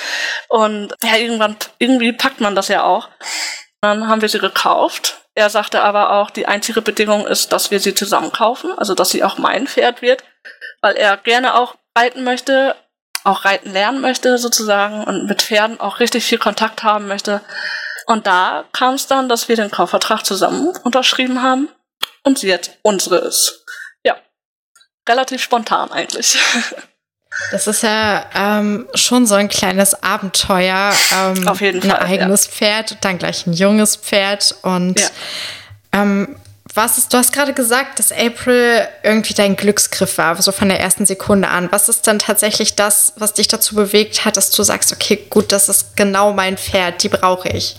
und 0.48 0.94
ja, 1.02 1.16
irgendwann, 1.16 1.56
irgendwie 1.78 2.12
packt 2.12 2.40
man 2.40 2.54
das 2.54 2.68
ja 2.68 2.84
auch. 2.84 3.08
Dann 3.80 4.08
haben 4.08 4.22
wir 4.22 4.28
sie 4.28 4.38
gekauft. 4.38 5.18
Er 5.34 5.50
sagte 5.50 5.82
aber 5.82 6.12
auch, 6.12 6.30
die 6.30 6.46
einzige 6.46 6.82
Bedingung 6.82 7.26
ist, 7.26 7.52
dass 7.52 7.70
wir 7.70 7.78
sie 7.78 7.94
zusammen 7.94 8.32
kaufen, 8.32 8.76
also 8.76 8.94
dass 8.94 9.10
sie 9.10 9.22
auch 9.22 9.38
mein 9.38 9.68
Pferd 9.68 10.02
wird, 10.02 10.24
weil 10.80 10.96
er 10.96 11.16
gerne 11.16 11.54
auch 11.54 11.76
reiten 11.96 12.24
möchte, 12.24 12.74
auch 13.22 13.44
reiten 13.44 13.72
lernen 13.72 14.00
möchte 14.00 14.38
sozusagen 14.38 15.04
und 15.04 15.26
mit 15.26 15.42
Pferden 15.42 15.78
auch 15.78 16.00
richtig 16.00 16.24
viel 16.24 16.38
Kontakt 16.38 16.82
haben 16.82 17.06
möchte. 17.06 17.40
Und 18.06 18.26
da 18.26 18.64
kam 18.72 18.94
es 18.94 19.06
dann, 19.06 19.28
dass 19.28 19.48
wir 19.48 19.56
den 19.56 19.70
Kaufvertrag 19.70 20.24
zusammen 20.24 20.72
unterschrieben 20.82 21.42
haben 21.42 21.68
und 22.24 22.38
sie 22.38 22.48
jetzt 22.48 22.72
unsere 22.82 23.18
ist. 23.18 23.64
Relativ 25.08 25.42
spontan 25.42 25.90
eigentlich. 25.90 26.38
Das 27.50 27.66
ist 27.66 27.82
ja 27.82 28.24
ähm, 28.34 28.88
schon 28.94 29.26
so 29.26 29.34
ein 29.34 29.48
kleines 29.48 30.02
Abenteuer. 30.02 30.92
Ähm, 31.14 31.46
Auf 31.46 31.60
jeden 31.60 31.82
Fall. 31.82 31.98
Ein 31.98 32.06
eigenes 32.06 32.46
ja. 32.46 32.52
Pferd, 32.52 32.96
dann 33.02 33.18
gleich 33.18 33.46
ein 33.46 33.52
junges 33.52 33.96
Pferd. 33.96 34.56
Und 34.62 34.98
ja. 34.98 35.08
ähm, 35.92 36.36
was 36.74 36.98
ist, 36.98 37.12
du 37.12 37.18
hast 37.18 37.32
gerade 37.32 37.52
gesagt, 37.52 37.98
dass 37.98 38.12
April 38.12 38.86
irgendwie 39.02 39.34
dein 39.34 39.56
Glücksgriff 39.56 40.18
war, 40.18 40.40
so 40.40 40.52
von 40.52 40.68
der 40.68 40.80
ersten 40.80 41.06
Sekunde 41.06 41.48
an. 41.48 41.70
Was 41.70 41.88
ist 41.88 42.06
dann 42.06 42.18
tatsächlich 42.18 42.76
das, 42.76 43.12
was 43.16 43.34
dich 43.34 43.48
dazu 43.48 43.74
bewegt 43.74 44.24
hat, 44.24 44.36
dass 44.36 44.50
du 44.50 44.62
sagst, 44.62 44.92
okay, 44.92 45.26
gut, 45.30 45.52
das 45.52 45.68
ist 45.68 45.96
genau 45.96 46.32
mein 46.32 46.56
Pferd, 46.56 47.02
die 47.02 47.08
brauche 47.08 47.48
ich? 47.48 47.76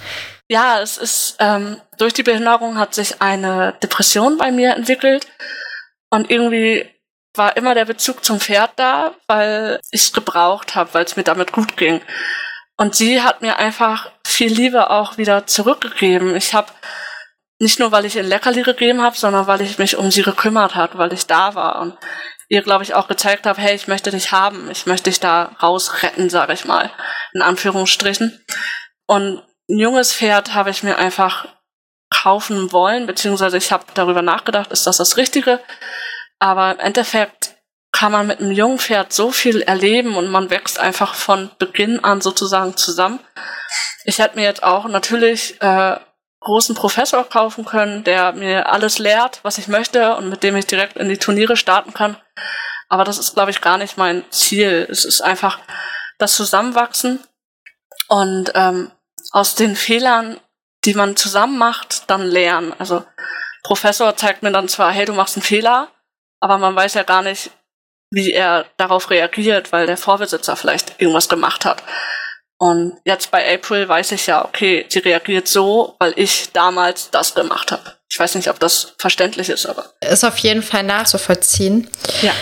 Ja, 0.47 0.81
es 0.81 0.97
ist, 0.97 1.35
ähm, 1.39 1.79
durch 1.97 2.13
die 2.13 2.23
Behinderung 2.23 2.77
hat 2.77 2.95
sich 2.95 3.21
eine 3.21 3.75
Depression 3.83 4.37
bei 4.37 4.51
mir 4.51 4.75
entwickelt. 4.75 5.27
Und 6.09 6.31
irgendwie 6.31 6.89
war 7.39 7.57
immer 7.57 7.73
der 7.73 7.85
Bezug 7.85 8.23
zum 8.23 8.39
Pferd 8.39 8.71
da, 8.75 9.15
weil 9.25 9.79
ich 9.89 10.01
es 10.01 10.13
gebraucht 10.13 10.75
habe, 10.75 10.93
weil 10.93 11.05
es 11.05 11.15
mir 11.15 11.23
damit 11.23 11.51
gut 11.51 11.77
ging. 11.77 12.01
Und 12.77 12.95
sie 12.95 13.23
hat 13.23 13.41
mir 13.41 13.57
einfach 13.57 14.11
viel 14.25 14.53
Liebe 14.53 14.89
auch 14.91 15.17
wieder 15.17 15.47
zurückgegeben. 15.47 16.35
Ich 16.35 16.53
habe 16.53 16.71
nicht 17.57 17.79
nur, 17.79 17.91
weil 17.91 18.05
ich 18.05 18.15
ihr 18.15 18.23
Leckerli 18.23 18.61
gegeben 18.61 19.01
habe, 19.01 19.17
sondern 19.17 19.47
weil 19.47 19.61
ich 19.61 19.79
mich 19.79 19.97
um 19.97 20.11
sie 20.11 20.21
gekümmert 20.21 20.75
habe, 20.75 20.97
weil 20.97 21.11
ich 21.11 21.25
da 21.25 21.55
war 21.55 21.81
und 21.81 21.97
ihr, 22.47 22.61
glaube 22.61 22.83
ich, 22.83 22.93
auch 22.93 23.07
gezeigt 23.07 23.45
habe, 23.45 23.59
hey, 23.61 23.75
ich 23.75 23.87
möchte 23.87 24.11
dich 24.11 24.31
haben, 24.31 24.69
ich 24.71 24.85
möchte 24.85 25.09
dich 25.09 25.19
da 25.19 25.55
rausretten, 25.61 26.29
sage 26.29 26.53
ich 26.53 26.65
mal, 26.65 26.89
in 27.33 27.41
Anführungsstrichen. 27.41 28.43
Und 29.07 29.43
ein 29.69 29.77
junges 29.79 30.13
Pferd 30.13 30.53
habe 30.53 30.69
ich 30.69 30.83
mir 30.83 30.97
einfach 30.97 31.47
kaufen 32.09 32.71
wollen, 32.71 33.05
beziehungsweise 33.07 33.57
ich 33.57 33.71
habe 33.71 33.85
darüber 33.93 34.21
nachgedacht, 34.21 34.71
ist 34.71 34.87
das 34.87 34.97
das 34.97 35.17
Richtige? 35.17 35.59
Aber 36.39 36.71
im 36.71 36.79
Endeffekt 36.79 37.55
kann 37.91 38.11
man 38.11 38.27
mit 38.27 38.39
einem 38.39 38.51
jungen 38.51 38.79
Pferd 38.79 39.11
so 39.11 39.31
viel 39.31 39.61
erleben 39.61 40.15
und 40.15 40.29
man 40.29 40.49
wächst 40.49 40.79
einfach 40.79 41.15
von 41.15 41.51
Beginn 41.59 42.03
an 42.03 42.21
sozusagen 42.21 42.77
zusammen. 42.77 43.19
Ich 44.05 44.19
hätte 44.19 44.37
mir 44.37 44.45
jetzt 44.45 44.63
auch 44.63 44.87
natürlich 44.87 45.61
äh, 45.61 45.97
großen 46.39 46.75
Professor 46.75 47.27
kaufen 47.27 47.65
können, 47.65 48.03
der 48.03 48.31
mir 48.33 48.71
alles 48.71 48.99
lehrt, 48.99 49.39
was 49.43 49.57
ich 49.57 49.67
möchte 49.67 50.15
und 50.15 50.29
mit 50.29 50.43
dem 50.43 50.55
ich 50.55 50.65
direkt 50.65 50.97
in 50.97 51.09
die 51.09 51.17
Turniere 51.17 51.57
starten 51.57 51.93
kann. 51.93 52.15
Aber 52.87 53.03
das 53.03 53.17
ist, 53.17 53.33
glaube 53.33 53.51
ich, 53.51 53.61
gar 53.61 53.77
nicht 53.77 53.97
mein 53.97 54.23
Ziel. 54.31 54.87
Es 54.89 55.05
ist 55.05 55.21
einfach 55.21 55.59
das 56.17 56.35
Zusammenwachsen 56.35 57.19
und 58.07 58.51
ähm, 58.55 58.91
aus 59.31 59.55
den 59.55 59.75
Fehlern, 59.75 60.39
die 60.85 60.93
man 60.93 61.15
zusammen 61.15 61.57
macht, 61.57 62.09
dann 62.09 62.23
lernen. 62.23 62.73
Also 62.79 63.05
Professor 63.63 64.15
zeigt 64.15 64.41
mir 64.41 64.51
dann 64.51 64.67
zwar, 64.67 64.91
hey, 64.91 65.05
du 65.05 65.13
machst 65.13 65.35
einen 65.35 65.43
Fehler, 65.43 65.89
aber 66.39 66.57
man 66.57 66.75
weiß 66.75 66.93
ja 66.93 67.03
gar 67.03 67.21
nicht, 67.21 67.51
wie 68.11 68.31
er 68.31 68.65
darauf 68.77 69.09
reagiert, 69.09 69.71
weil 69.71 69.85
der 69.85 69.97
Vorbesitzer 69.97 70.55
vielleicht 70.55 70.99
irgendwas 70.99 71.29
gemacht 71.29 71.65
hat. 71.65 71.83
Und 72.57 72.97
jetzt 73.05 73.31
bei 73.31 73.53
April 73.53 73.87
weiß 73.87 74.11
ich 74.11 74.27
ja, 74.27 74.43
okay, 74.43 74.85
sie 74.89 74.99
reagiert 74.99 75.47
so, 75.47 75.95
weil 75.99 76.13
ich 76.17 76.51
damals 76.51 77.09
das 77.09 77.33
gemacht 77.33 77.71
habe. 77.71 77.93
Ich 78.11 78.19
weiß 78.19 78.35
nicht, 78.35 78.49
ob 78.49 78.59
das 78.59 78.95
verständlich 78.97 79.49
ist, 79.49 79.65
aber. 79.65 79.93
Ist 80.01 80.25
auf 80.25 80.37
jeden 80.39 80.63
Fall 80.63 80.83
nachzuvollziehen. 80.83 81.89
Ja. 82.21 82.33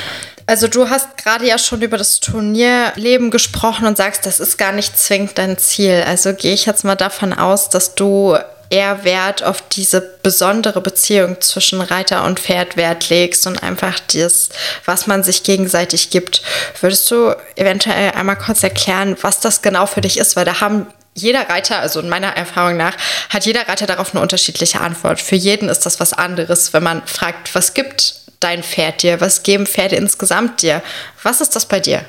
Also 0.47 0.69
du 0.69 0.89
hast 0.89 1.17
gerade 1.17 1.45
ja 1.45 1.57
schon 1.57 1.81
über 1.81 1.97
das 1.97 2.21
Turnierleben 2.21 3.31
gesprochen 3.31 3.85
und 3.85 3.97
sagst, 3.97 4.25
das 4.25 4.39
ist 4.39 4.57
gar 4.57 4.71
nicht 4.71 4.97
zwingend 4.97 5.37
dein 5.37 5.57
Ziel. 5.57 6.03
Also 6.07 6.33
gehe 6.33 6.53
ich 6.53 6.65
jetzt 6.65 6.85
mal 6.85 6.95
davon 6.95 7.33
aus, 7.33 7.69
dass 7.69 7.95
du 7.95 8.37
eher 8.69 9.03
Wert 9.03 9.43
auf 9.43 9.61
diese 9.69 10.01
besondere 10.01 10.81
Beziehung 10.81 11.39
zwischen 11.41 11.81
Reiter 11.81 12.23
und 12.25 12.39
Pferd 12.39 12.77
Wert 12.77 13.09
legst 13.09 13.47
und 13.47 13.63
einfach 13.63 13.99
das, 14.13 14.49
was 14.85 15.07
man 15.07 15.23
sich 15.23 15.43
gegenseitig 15.43 16.09
gibt. 16.09 16.41
Würdest 16.81 17.09
du 17.11 17.35
eventuell 17.55 18.11
einmal 18.11 18.37
kurz 18.37 18.63
erklären, 18.63 19.17
was 19.21 19.39
das 19.39 19.61
genau 19.61 19.85
für 19.85 20.01
dich 20.01 20.17
ist? 20.17 20.35
Weil 20.35 20.45
da 20.45 20.61
haben 20.61 20.87
jeder 21.13 21.49
Reiter, 21.49 21.79
also 21.79 21.99
in 21.99 22.09
meiner 22.09 22.35
Erfahrung 22.37 22.77
nach, 22.77 22.95
hat 23.29 23.45
jeder 23.45 23.67
Reiter 23.67 23.87
darauf 23.87 24.13
eine 24.13 24.21
unterschiedliche 24.21 24.81
Antwort. 24.81 25.19
Für 25.19 25.35
jeden 25.35 25.67
ist 25.67 25.85
das 25.85 25.99
was 25.99 26.13
anderes, 26.13 26.73
wenn 26.73 26.83
man 26.83 27.05
fragt, 27.07 27.55
was 27.55 27.73
gibt 27.73 28.21
dein 28.39 28.63
Pferd 28.63 29.01
dir? 29.01 29.19
Was 29.19 29.43
geben 29.43 29.65
Pferde 29.65 29.95
insgesamt 29.95 30.61
dir? 30.61 30.83
Was 31.23 31.41
ist 31.41 31.55
das 31.55 31.65
bei 31.65 31.79
dir? 31.79 32.05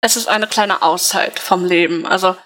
Es 0.00 0.16
ist 0.16 0.28
eine 0.28 0.46
kleine 0.46 0.82
Auszeit 0.82 1.38
vom 1.40 1.64
Leben. 1.64 2.06
Also 2.06 2.36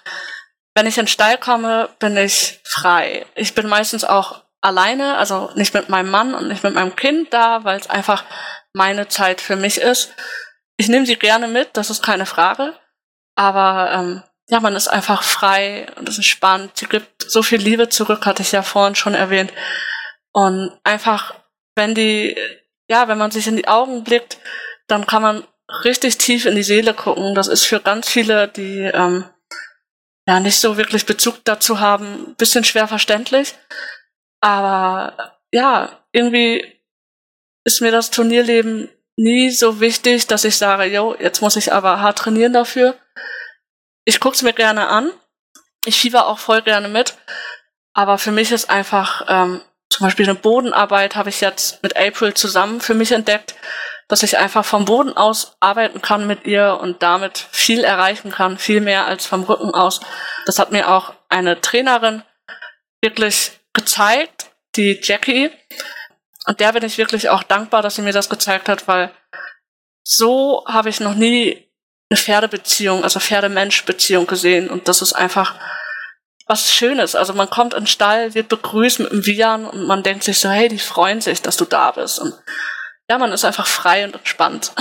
wenn 0.75 0.87
ich 0.87 0.97
in 0.97 1.03
den 1.03 1.09
Stall 1.09 1.37
komme, 1.37 1.89
bin 1.99 2.15
ich 2.17 2.59
frei. 2.63 3.25
Ich 3.35 3.53
bin 3.55 3.67
meistens 3.67 4.03
auch 4.03 4.43
alleine, 4.61 5.17
also 5.17 5.51
nicht 5.55 5.73
mit 5.73 5.89
meinem 5.89 6.11
Mann 6.11 6.33
und 6.33 6.47
nicht 6.47 6.63
mit 6.63 6.73
meinem 6.73 6.95
Kind 6.95 7.33
da, 7.33 7.63
weil 7.63 7.79
es 7.79 7.89
einfach 7.89 8.23
meine 8.73 9.07
Zeit 9.07 9.41
für 9.41 9.55
mich 9.55 9.79
ist. 9.79 10.13
Ich 10.77 10.87
nehme 10.87 11.05
sie 11.05 11.17
gerne 11.17 11.47
mit, 11.47 11.69
das 11.73 11.89
ist 11.89 12.03
keine 12.03 12.25
Frage. 12.25 12.73
Aber 13.35 13.91
ähm, 13.91 14.23
ja, 14.49 14.59
man 14.59 14.75
ist 14.75 14.87
einfach 14.87 15.23
frei 15.23 15.87
und 15.95 16.07
es 16.07 16.17
ist 16.17 16.25
spannend. 16.25 16.77
Sie 16.77 16.85
gibt 16.85 17.23
so 17.23 17.43
viel 17.43 17.59
Liebe 17.59 17.89
zurück, 17.89 18.25
hatte 18.25 18.41
ich 18.41 18.51
ja 18.51 18.63
vorhin 18.63 18.95
schon 18.95 19.13
erwähnt. 19.13 19.51
Und 20.33 20.77
einfach, 20.83 21.35
wenn 21.75 21.95
die, 21.95 22.37
ja, 22.89 23.07
wenn 23.07 23.17
man 23.17 23.31
sich 23.31 23.47
in 23.47 23.55
die 23.55 23.67
Augen 23.67 24.03
blickt, 24.03 24.37
dann 24.87 25.05
kann 25.05 25.21
man 25.21 25.47
richtig 25.83 26.17
tief 26.17 26.45
in 26.45 26.55
die 26.55 26.63
Seele 26.63 26.93
gucken. 26.93 27.33
Das 27.35 27.47
ist 27.47 27.65
für 27.65 27.79
ganz 27.79 28.09
viele, 28.09 28.47
die 28.47 28.79
ähm, 28.79 29.25
ja 30.27 30.39
nicht 30.39 30.59
so 30.59 30.77
wirklich 30.77 31.05
Bezug 31.05 31.43
dazu 31.43 31.79
haben, 31.79 32.35
bisschen 32.35 32.63
schwer 32.63 32.87
verständlich. 32.87 33.55
Aber 34.41 35.37
ja, 35.51 35.99
irgendwie 36.11 36.65
ist 37.63 37.81
mir 37.81 37.91
das 37.91 38.11
Turnierleben 38.11 38.89
nie 39.17 39.51
so 39.51 39.79
wichtig, 39.79 40.27
dass 40.27 40.43
ich 40.43 40.57
sage, 40.57 40.85
yo, 40.85 41.15
jetzt 41.19 41.41
muss 41.41 41.55
ich 41.55 41.73
aber 41.73 41.99
hart 41.99 42.19
trainieren 42.19 42.53
dafür. 42.53 42.95
Ich 44.05 44.19
guck's 44.19 44.41
mir 44.41 44.53
gerne 44.53 44.87
an. 44.87 45.11
Ich 45.85 45.99
fieber 45.99 46.27
auch 46.27 46.39
voll 46.39 46.61
gerne 46.61 46.87
mit. 46.87 47.17
Aber 47.93 48.17
für 48.17 48.31
mich 48.31 48.51
ist 48.51 48.69
einfach, 48.69 49.25
ähm, 49.27 49.61
zum 49.89 50.05
Beispiel 50.07 50.27
eine 50.27 50.39
Bodenarbeit 50.39 51.15
habe 51.15 51.29
ich 51.29 51.41
jetzt 51.41 51.83
mit 51.83 51.97
April 51.97 52.33
zusammen 52.33 52.81
für 52.81 52.93
mich 52.93 53.11
entdeckt 53.11 53.55
dass 54.11 54.23
ich 54.23 54.37
einfach 54.37 54.65
vom 54.65 54.83
Boden 54.83 55.15
aus 55.15 55.55
arbeiten 55.61 56.01
kann 56.01 56.27
mit 56.27 56.45
ihr 56.45 56.77
und 56.81 57.01
damit 57.01 57.47
viel 57.49 57.85
erreichen 57.85 58.29
kann, 58.29 58.57
viel 58.57 58.81
mehr 58.81 59.05
als 59.05 59.25
vom 59.25 59.43
Rücken 59.43 59.73
aus. 59.73 60.01
Das 60.45 60.59
hat 60.59 60.73
mir 60.73 60.89
auch 60.89 61.13
eine 61.29 61.61
Trainerin 61.61 62.21
wirklich 63.01 63.51
gezeigt, 63.71 64.47
die 64.75 64.99
Jackie. 65.01 65.49
Und 66.45 66.59
der 66.59 66.73
bin 66.73 66.83
ich 66.83 66.97
wirklich 66.97 67.29
auch 67.29 67.43
dankbar, 67.43 67.81
dass 67.81 67.95
sie 67.95 68.01
mir 68.01 68.11
das 68.11 68.27
gezeigt 68.27 68.67
hat, 68.67 68.85
weil 68.89 69.13
so 70.03 70.65
habe 70.67 70.89
ich 70.89 70.99
noch 70.99 71.15
nie 71.15 71.71
eine 72.09 72.17
Pferdebeziehung, 72.17 73.05
also 73.05 73.21
Pferde-Mensch-Beziehung 73.21 74.27
gesehen. 74.27 74.69
Und 74.69 74.89
das 74.89 75.01
ist 75.01 75.13
einfach 75.13 75.55
was 76.47 76.73
Schönes. 76.73 77.15
Also 77.15 77.31
man 77.31 77.49
kommt 77.49 77.75
in 77.75 77.85
den 77.85 77.87
Stall, 77.87 78.33
wird 78.33 78.49
begrüßt 78.49 78.99
mit 78.99 79.11
dem 79.13 79.25
Wiehern 79.25 79.65
und 79.65 79.87
man 79.87 80.03
denkt 80.03 80.25
sich 80.25 80.37
so, 80.37 80.49
hey, 80.49 80.67
die 80.67 80.79
freuen 80.79 81.21
sich, 81.21 81.41
dass 81.41 81.55
du 81.55 81.63
da 81.63 81.91
bist. 81.91 82.19
Und 82.19 82.33
ja, 83.11 83.17
man 83.17 83.33
ist 83.33 83.43
einfach 83.43 83.67
frei 83.67 84.05
und 84.05 84.15
entspannt. 84.15 84.71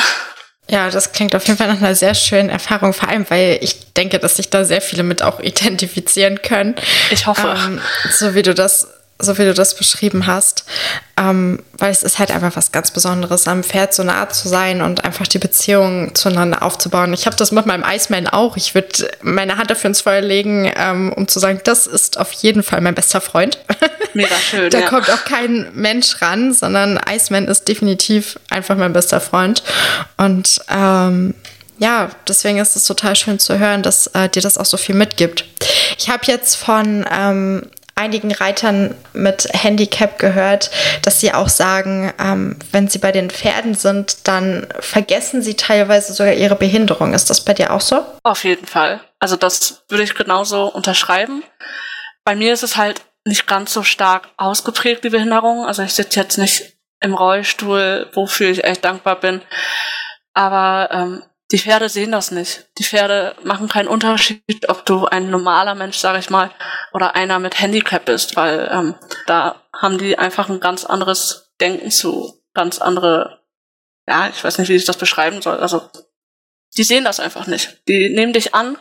Ja, 0.69 0.89
das 0.89 1.11
klingt 1.11 1.35
auf 1.35 1.45
jeden 1.49 1.59
Fall 1.59 1.67
nach 1.67 1.79
einer 1.79 1.97
sehr 1.97 2.15
schönen 2.15 2.49
Erfahrung, 2.49 2.93
vor 2.93 3.09
allem, 3.09 3.29
weil 3.29 3.59
ich 3.61 3.93
denke, 3.95 4.21
dass 4.21 4.37
sich 4.37 4.51
da 4.51 4.65
sehr 4.65 4.81
viele 4.81 5.03
mit 5.03 5.21
auch 5.21 5.41
identifizieren 5.41 6.41
können. 6.41 6.77
Ich 7.11 7.27
hoffe. 7.27 7.57
Ähm, 7.57 7.81
so 8.09 8.37
wie 8.37 8.43
du 8.43 8.55
das 8.55 8.87
so 9.21 9.39
wie 9.39 9.45
du 9.45 9.55
das 9.55 9.75
beschrieben 9.75 10.27
hast, 10.27 10.65
ähm, 11.17 11.63
weil 11.79 11.91
es 11.91 12.03
ist 12.03 12.19
halt 12.19 12.31
einfach 12.31 12.57
was 12.57 12.73
ganz 12.73 12.91
Besonderes, 12.91 13.47
am 13.47 13.63
Pferd 13.63 13.95
so 13.95 14.03
nah 14.03 14.29
zu 14.29 14.49
sein 14.49 14.83
und 14.83 15.05
einfach 15.05 15.27
die 15.27 15.39
Beziehung 15.39 16.15
zueinander 16.15 16.63
aufzubauen. 16.63 17.13
Ich 17.13 17.27
habe 17.27 17.37
das 17.37 17.53
mit 17.53 17.67
meinem 17.67 17.85
Iceman 17.87 18.27
auch. 18.27 18.57
Ich 18.57 18.75
würde 18.75 19.11
meine 19.23 19.57
Hand 19.57 19.71
dafür 19.71 19.89
ins 19.89 20.01
Feuer 20.01 20.21
legen, 20.21 20.71
ähm, 20.77 21.13
um 21.13 21.29
zu 21.29 21.39
sagen, 21.39 21.61
das 21.65 21.87
ist 21.87 22.19
auf 22.19 22.33
jeden 22.33 22.63
Fall 22.63 22.81
mein 22.81 22.95
bester 22.95 23.21
Freund. 23.21 23.59
Mega 24.15 24.35
schön. 24.37 24.71
da 24.71 24.81
ja. 24.81 24.89
kommt 24.89 25.11
auch 25.11 25.25
kein 25.25 25.69
Mensch 25.75 26.21
ran, 26.21 26.53
sondern 26.53 26.99
Iceman 27.09 27.47
ist 27.47 27.69
definitiv 27.69 28.39
einfach 28.49 28.77
mein 28.77 28.93
bester 28.93 29.21
Freund. 29.21 29.63
Und 30.17 30.61
ähm, 30.69 31.35
ja, 31.81 32.11
deswegen 32.29 32.59
ist 32.59 32.77
es 32.77 32.85
total 32.85 33.17
schön 33.17 33.39
zu 33.39 33.59
hören, 33.59 33.83
dass 33.83 34.07
äh, 34.09 34.29
dir 34.29 34.43
das 34.43 34.59
auch 34.59 34.67
so 34.67 34.77
viel 34.77 34.95
mitgibt. 34.95 35.47
Ich 35.99 36.11
habe 36.11 36.23
jetzt 36.27 36.57
von 36.57 37.07
ähm, 37.11 37.71
einigen 38.01 38.33
Reitern 38.33 38.95
mit 39.13 39.49
Handicap 39.53 40.19
gehört, 40.19 40.71
dass 41.03 41.21
sie 41.21 41.33
auch 41.33 41.49
sagen, 41.49 42.13
ähm, 42.19 42.57
wenn 42.73 42.89
sie 42.89 42.99
bei 42.99 43.13
den 43.13 43.31
Pferden 43.31 43.75
sind, 43.75 44.27
dann 44.27 44.67
vergessen 44.81 45.43
sie 45.43 45.55
teilweise 45.55 46.15
sogar 46.15 46.33
ihre 46.33 46.57
Behinderung. 46.57 47.13
Ist 47.13 47.29
das 47.31 47.45
bei 47.45 47.55
dir 47.55 47.73
auch 47.73 47.83
so? 47.83 48.05
Auf 48.23 48.45
jeden 48.45 48.67
Fall. 48.67 49.01
Also 49.19 49.37
das 49.37 49.83
würde 49.89 50.05
ich 50.05 50.15
genauso 50.15 50.67
unterschreiben. 50.67 51.43
Bei 52.25 52.35
mir 52.35 52.53
ist 52.53 52.63
es 52.63 52.77
halt 52.77 53.03
nicht 53.27 53.47
ganz 53.47 53.73
so 53.73 53.83
stark 53.83 54.29
ausgeprägt, 54.39 55.05
die 55.05 55.11
Behinderung. 55.11 55.67
Also 55.67 55.83
ich 55.83 55.93
sitze 55.93 56.21
jetzt 56.21 56.39
nicht 56.39 56.77
im 57.01 57.15
Rollstuhl, 57.15 58.09
wofür 58.15 58.51
ich 58.51 58.65
echt 58.65 58.85
dankbar 58.85 59.21
bin. 59.21 59.43
Aber 60.33 60.89
ähm, 60.91 61.23
die 61.53 61.59
Pferde 61.59 61.89
sehen 61.89 62.13
das 62.13 62.31
nicht. 62.31 62.67
Die 62.79 62.85
Pferde 62.85 63.35
machen 63.43 63.69
keinen 63.69 63.89
Unterschied, 63.89 64.69
ob 64.69 64.87
du 64.87 65.07
ein 65.07 65.31
normaler 65.31 65.75
Mensch, 65.75 65.99
sage 65.99 66.19
ich 66.19 66.31
mal, 66.31 66.51
oder 66.93 67.17
einer 67.17 67.39
mit 67.39 67.61
Handicap 67.61 68.05
bist, 68.05 68.37
weil 68.37 68.69
ähm, 68.73 68.95
da 69.27 69.63
haben 69.75 69.99
die 69.99 70.19
einfach 70.19 70.49
ein 70.49 70.61
ganz 70.61 70.85
anderes 70.85 71.53
Denken 71.61 71.91
zu, 71.91 72.41
ganz 72.55 72.79
andere, 72.79 73.41
ja, 74.09 74.29
ich 74.29 74.43
weiß 74.43 74.59
nicht, 74.59 74.69
wie 74.69 74.77
ich 74.77 74.85
das 74.85 74.97
beschreiben 74.97 75.43
soll. 75.43 75.59
Also 75.59 75.83
die 76.77 76.85
sehen 76.85 77.05
das 77.05 77.21
einfach 77.21 77.47
nicht. 77.47 77.83
Die 77.89 78.11
nehmen 78.11 78.33
dich 78.33 78.55
an 78.55 78.79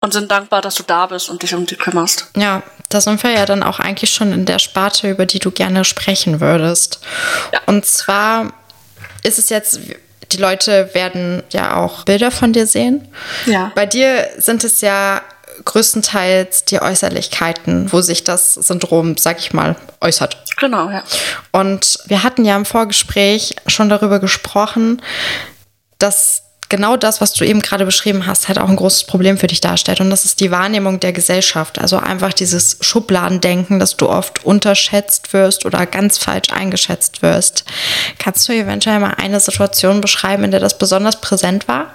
und 0.00 0.12
sind 0.12 0.30
dankbar, 0.30 0.60
dass 0.60 0.74
du 0.74 0.82
da 0.82 1.06
bist 1.06 1.30
und 1.30 1.42
dich 1.42 1.54
um 1.54 1.64
die 1.64 1.76
kümmerst. 1.76 2.30
Ja, 2.36 2.62
da 2.90 3.00
sind 3.00 3.22
wir 3.22 3.30
ja 3.30 3.46
dann 3.46 3.62
auch 3.62 3.80
eigentlich 3.80 4.12
schon 4.12 4.32
in 4.32 4.44
der 4.44 4.58
Sparte, 4.58 5.10
über 5.10 5.24
die 5.24 5.38
du 5.38 5.50
gerne 5.50 5.84
sprechen 5.84 6.40
würdest. 6.40 7.00
Ja. 7.52 7.60
Und 7.66 7.86
zwar 7.86 8.52
ist 9.22 9.38
es 9.38 9.48
jetzt, 9.48 9.80
die 10.32 10.38
Leute 10.38 10.90
werden 10.94 11.42
ja 11.50 11.76
auch 11.76 12.04
Bilder 12.04 12.30
von 12.30 12.52
dir 12.52 12.66
sehen. 12.66 13.08
Ja. 13.46 13.72
Bei 13.74 13.86
dir 13.86 14.28
sind 14.38 14.64
es 14.64 14.80
ja 14.80 15.22
größtenteils 15.64 16.64
die 16.64 16.80
Äußerlichkeiten, 16.80 17.92
wo 17.92 18.00
sich 18.00 18.24
das 18.24 18.54
Syndrom, 18.54 19.16
sag 19.16 19.38
ich 19.38 19.52
mal, 19.52 19.76
äußert. 20.00 20.36
Genau, 20.58 20.90
ja. 20.90 21.02
Und 21.52 21.98
wir 22.06 22.22
hatten 22.22 22.44
ja 22.44 22.56
im 22.56 22.64
Vorgespräch 22.64 23.56
schon 23.66 23.88
darüber 23.88 24.18
gesprochen, 24.18 25.00
dass 25.98 26.42
genau 26.68 26.96
das, 26.96 27.20
was 27.20 27.32
du 27.32 27.44
eben 27.44 27.60
gerade 27.60 27.84
beschrieben 27.84 28.26
hast, 28.26 28.48
halt 28.48 28.58
auch 28.58 28.68
ein 28.68 28.76
großes 28.76 29.04
Problem 29.04 29.38
für 29.38 29.46
dich 29.46 29.60
darstellt. 29.60 30.00
Und 30.00 30.10
das 30.10 30.24
ist 30.24 30.40
die 30.40 30.50
Wahrnehmung 30.50 31.00
der 31.00 31.12
Gesellschaft. 31.12 31.78
Also 31.78 31.98
einfach 31.98 32.32
dieses 32.32 32.78
Schubladendenken, 32.80 33.78
dass 33.78 33.96
du 33.96 34.08
oft 34.08 34.44
unterschätzt 34.44 35.32
wirst 35.32 35.64
oder 35.66 35.86
ganz 35.86 36.18
falsch 36.18 36.50
eingeschätzt 36.52 37.22
wirst. 37.22 37.64
Kannst 38.18 38.48
du 38.48 38.52
eventuell 38.52 39.00
mal 39.00 39.14
eine 39.16 39.40
Situation 39.40 40.00
beschreiben, 40.00 40.44
in 40.44 40.50
der 40.50 40.60
das 40.60 40.78
besonders 40.78 41.20
präsent 41.20 41.68
war? 41.68 41.92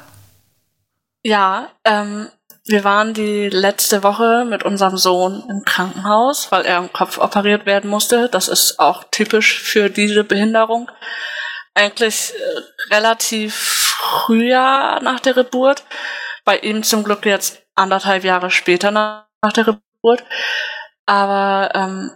Ja, 1.23 1.69
ähm, 1.83 2.29
wir 2.69 2.83
waren 2.83 3.15
die 3.15 3.49
letzte 3.49 4.03
Woche 4.03 4.45
mit 4.45 4.63
unserem 4.63 4.95
Sohn 4.95 5.43
im 5.49 5.63
Krankenhaus, 5.65 6.51
weil 6.51 6.65
er 6.65 6.77
im 6.77 6.93
Kopf 6.93 7.17
operiert 7.17 7.65
werden 7.65 7.89
musste. 7.89 8.29
Das 8.29 8.47
ist 8.47 8.79
auch 8.79 9.05
typisch 9.09 9.59
für 9.59 9.89
diese 9.89 10.23
Behinderung. 10.23 10.89
Eigentlich 11.73 12.33
äh, 12.35 12.93
relativ 12.93 13.78
Frühjahr 13.99 15.01
nach 15.01 15.19
der 15.19 15.33
Geburt. 15.33 15.83
Bei 16.45 16.57
ihm 16.57 16.83
zum 16.83 17.03
Glück 17.03 17.25
jetzt 17.25 17.61
anderthalb 17.75 18.23
Jahre 18.23 18.49
später 18.49 18.91
nach, 18.91 19.25
nach 19.43 19.53
der 19.53 19.65
Geburt. 19.65 20.23
Aber 21.05 21.71
ähm, 21.75 22.11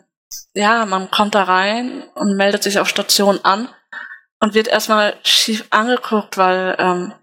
ja, 0.53 0.85
man 0.85 1.11
kommt 1.11 1.35
da 1.35 1.43
rein 1.43 2.03
und 2.15 2.37
meldet 2.37 2.63
sich 2.63 2.79
auf 2.79 2.87
Station 2.87 3.39
an 3.43 3.69
und 4.39 4.53
wird 4.53 4.67
erstmal 4.67 5.15
schief 5.23 5.65
angeguckt, 5.69 6.37
weil 6.37 6.75
ähm, 6.79 7.13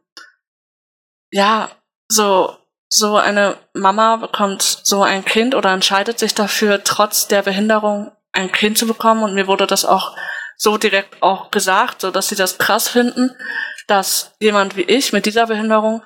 ja, 1.31 1.71
so 2.09 2.57
so 2.93 3.17
eine 3.17 3.57
Mama 3.73 4.17
bekommt 4.17 4.63
so 4.63 5.03
ein 5.03 5.25
Kind 5.25 5.55
oder 5.55 5.71
entscheidet 5.71 6.19
sich 6.19 6.35
dafür, 6.35 6.83
trotz 6.83 7.29
der 7.29 7.43
Behinderung 7.43 8.11
ein 8.33 8.51
Kind 8.51 8.79
zu 8.79 8.87
bekommen. 8.87 9.23
Und 9.23 9.35
mir 9.35 9.47
wurde 9.47 9.67
das 9.67 9.85
auch 9.85 10.17
so 10.61 10.77
direkt 10.77 11.23
auch 11.23 11.51
gesagt, 11.51 12.03
so 12.03 12.11
dass 12.11 12.29
sie 12.29 12.37
das 12.37 12.59
krass 12.59 12.89
finden, 12.89 13.35
dass 13.87 14.35
jemand 14.41 14.77
wie 14.77 14.83
ich 14.83 15.13
mit 15.13 15.25
dieser 15.25 15.47
Behinderung 15.47 16.03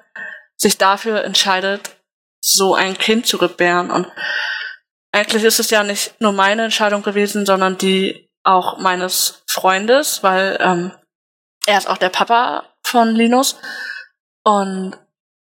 sich 0.56 0.78
dafür 0.78 1.24
entscheidet, 1.24 1.90
so 2.40 2.74
ein 2.74 2.96
Kind 2.96 3.26
zu 3.26 3.36
gebären. 3.36 3.90
Und 3.90 4.06
eigentlich 5.12 5.42
ist 5.42 5.58
es 5.58 5.70
ja 5.70 5.82
nicht 5.82 6.20
nur 6.20 6.32
meine 6.32 6.64
Entscheidung 6.64 7.02
gewesen, 7.02 7.44
sondern 7.44 7.78
die 7.78 8.30
auch 8.44 8.78
meines 8.78 9.42
Freundes, 9.48 10.22
weil 10.22 10.56
ähm, 10.60 10.92
er 11.66 11.78
ist 11.78 11.88
auch 11.88 11.98
der 11.98 12.10
Papa 12.10 12.64
von 12.84 13.08
Linus. 13.08 13.56
Und 14.44 14.96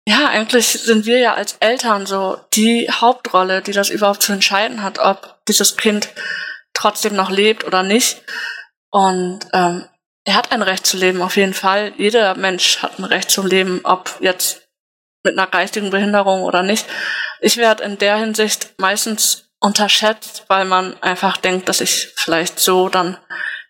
ja, 0.08 0.28
eigentlich 0.28 0.68
sind 0.68 1.06
wir 1.06 1.18
ja 1.18 1.34
als 1.34 1.54
Eltern 1.62 2.06
so 2.06 2.40
die 2.54 2.90
Hauptrolle, 2.92 3.62
die 3.64 3.72
das 3.72 3.90
überhaupt 3.90 4.22
zu 4.22 4.34
entscheiden 4.34 4.84
hat, 4.84 5.00
ob 5.00 5.44
dieses 5.48 5.78
Kind 5.78 6.10
trotzdem 6.74 7.16
noch 7.16 7.32
lebt 7.32 7.64
oder 7.64 7.82
nicht. 7.82 8.22
Und 8.92 9.40
ähm, 9.54 9.86
er 10.24 10.36
hat 10.36 10.52
ein 10.52 10.62
Recht 10.62 10.86
zu 10.86 10.98
leben, 10.98 11.22
auf 11.22 11.38
jeden 11.38 11.54
Fall. 11.54 11.94
Jeder 11.98 12.36
Mensch 12.36 12.82
hat 12.82 13.00
ein 13.00 13.06
Recht 13.06 13.32
zu 13.32 13.46
leben, 13.46 13.82
ob 13.84 14.16
jetzt 14.20 14.62
mit 15.24 15.38
einer 15.38 15.48
geistigen 15.48 15.90
Behinderung 15.90 16.44
oder 16.44 16.64
nicht. 16.64 16.86
Ich 17.42 17.58
werde 17.58 17.84
in 17.84 17.98
der 17.98 18.18
Hinsicht 18.18 18.74
meistens 18.78 19.50
unterschätzt, 19.60 20.46
weil 20.48 20.66
man 20.66 20.96
einfach 21.02 21.38
denkt, 21.38 21.68
dass 21.68 21.82
ich 21.82 22.14
vielleicht 22.16 22.60
so 22.60 22.90
dann 22.90 23.18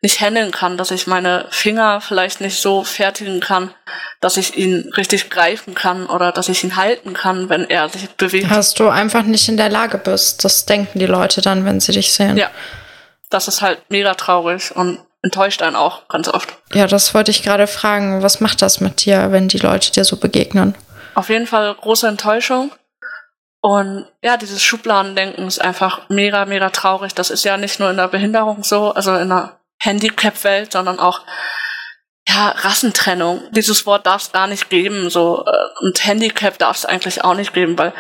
nicht 0.01 0.21
handeln 0.21 0.51
kann, 0.51 0.77
dass 0.77 0.91
ich 0.91 1.07
meine 1.07 1.45
Finger 1.49 1.99
vielleicht 1.99 2.39
nicht 2.39 2.61
so 2.61 2.83
fertigen 2.83 3.41
kann, 3.41 3.73
dass 4.21 4.37
ich 4.37 4.55
ihn 4.55 4.91
richtig 4.95 5.29
greifen 5.29 5.75
kann 5.75 6.05
oder 6.05 6.31
dass 6.31 6.47
ich 6.47 6.63
ihn 6.63 6.77
halten 6.77 7.13
kann, 7.13 7.49
wenn 7.49 7.69
er 7.69 7.89
sich 7.89 8.09
bewegt. 8.11 8.49
Hast 8.49 8.79
du 8.79 8.87
einfach 8.87 9.23
nicht 9.23 9.49
in 9.49 9.57
der 9.57 9.69
Lage 9.69 9.97
bist. 9.97 10.45
Das 10.45 10.65
denken 10.65 10.99
die 10.99 11.05
Leute 11.05 11.41
dann, 11.41 11.65
wenn 11.65 11.79
sie 11.79 11.91
dich 11.91 12.13
sehen. 12.13 12.37
Ja. 12.37 12.49
Das 13.29 13.47
ist 13.47 13.61
halt 13.61 13.81
mega 13.89 14.13
traurig 14.15 14.75
und 14.75 14.99
enttäuscht 15.21 15.61
einen 15.61 15.75
auch 15.75 16.07
ganz 16.07 16.27
oft. 16.27 16.49
Ja, 16.73 16.87
das 16.87 17.13
wollte 17.13 17.31
ich 17.31 17.43
gerade 17.43 17.67
fragen. 17.67 18.23
Was 18.23 18.39
macht 18.39 18.61
das 18.61 18.79
mit 18.79 19.05
dir, 19.05 19.31
wenn 19.31 19.47
die 19.47 19.57
Leute 19.57 19.91
dir 19.91 20.05
so 20.05 20.17
begegnen? 20.17 20.75
Auf 21.15 21.29
jeden 21.29 21.47
Fall 21.47 21.73
große 21.75 22.07
Enttäuschung. 22.07 22.71
Und 23.61 24.07
ja, 24.23 24.37
dieses 24.37 24.63
Schubladendenken 24.63 25.45
ist 25.47 25.59
einfach 25.59 26.07
mega, 26.09 26.45
mega 26.45 26.69
traurig. 26.69 27.13
Das 27.13 27.29
ist 27.29 27.43
ja 27.43 27.57
nicht 27.57 27.79
nur 27.79 27.89
in 27.89 27.97
der 27.97 28.07
Behinderung 28.07 28.63
so, 28.63 28.93
also 28.93 29.15
in 29.15 29.29
der 29.29 29.59
Handicap-Welt, 29.81 30.71
sondern 30.71 30.99
auch 30.99 31.21
ja, 32.27 32.49
Rassentrennung. 32.49 33.41
Dieses 33.51 33.85
Wort 33.85 34.05
darf 34.05 34.21
es 34.21 34.31
gar 34.31 34.47
nicht 34.47 34.69
geben. 34.69 35.09
So, 35.09 35.43
äh, 35.45 35.85
und 35.85 36.05
Handicap 36.05 36.57
darf 36.57 36.77
es 36.77 36.85
eigentlich 36.85 37.23
auch 37.23 37.33
nicht 37.33 37.53
geben, 37.53 37.77
weil 37.77 37.93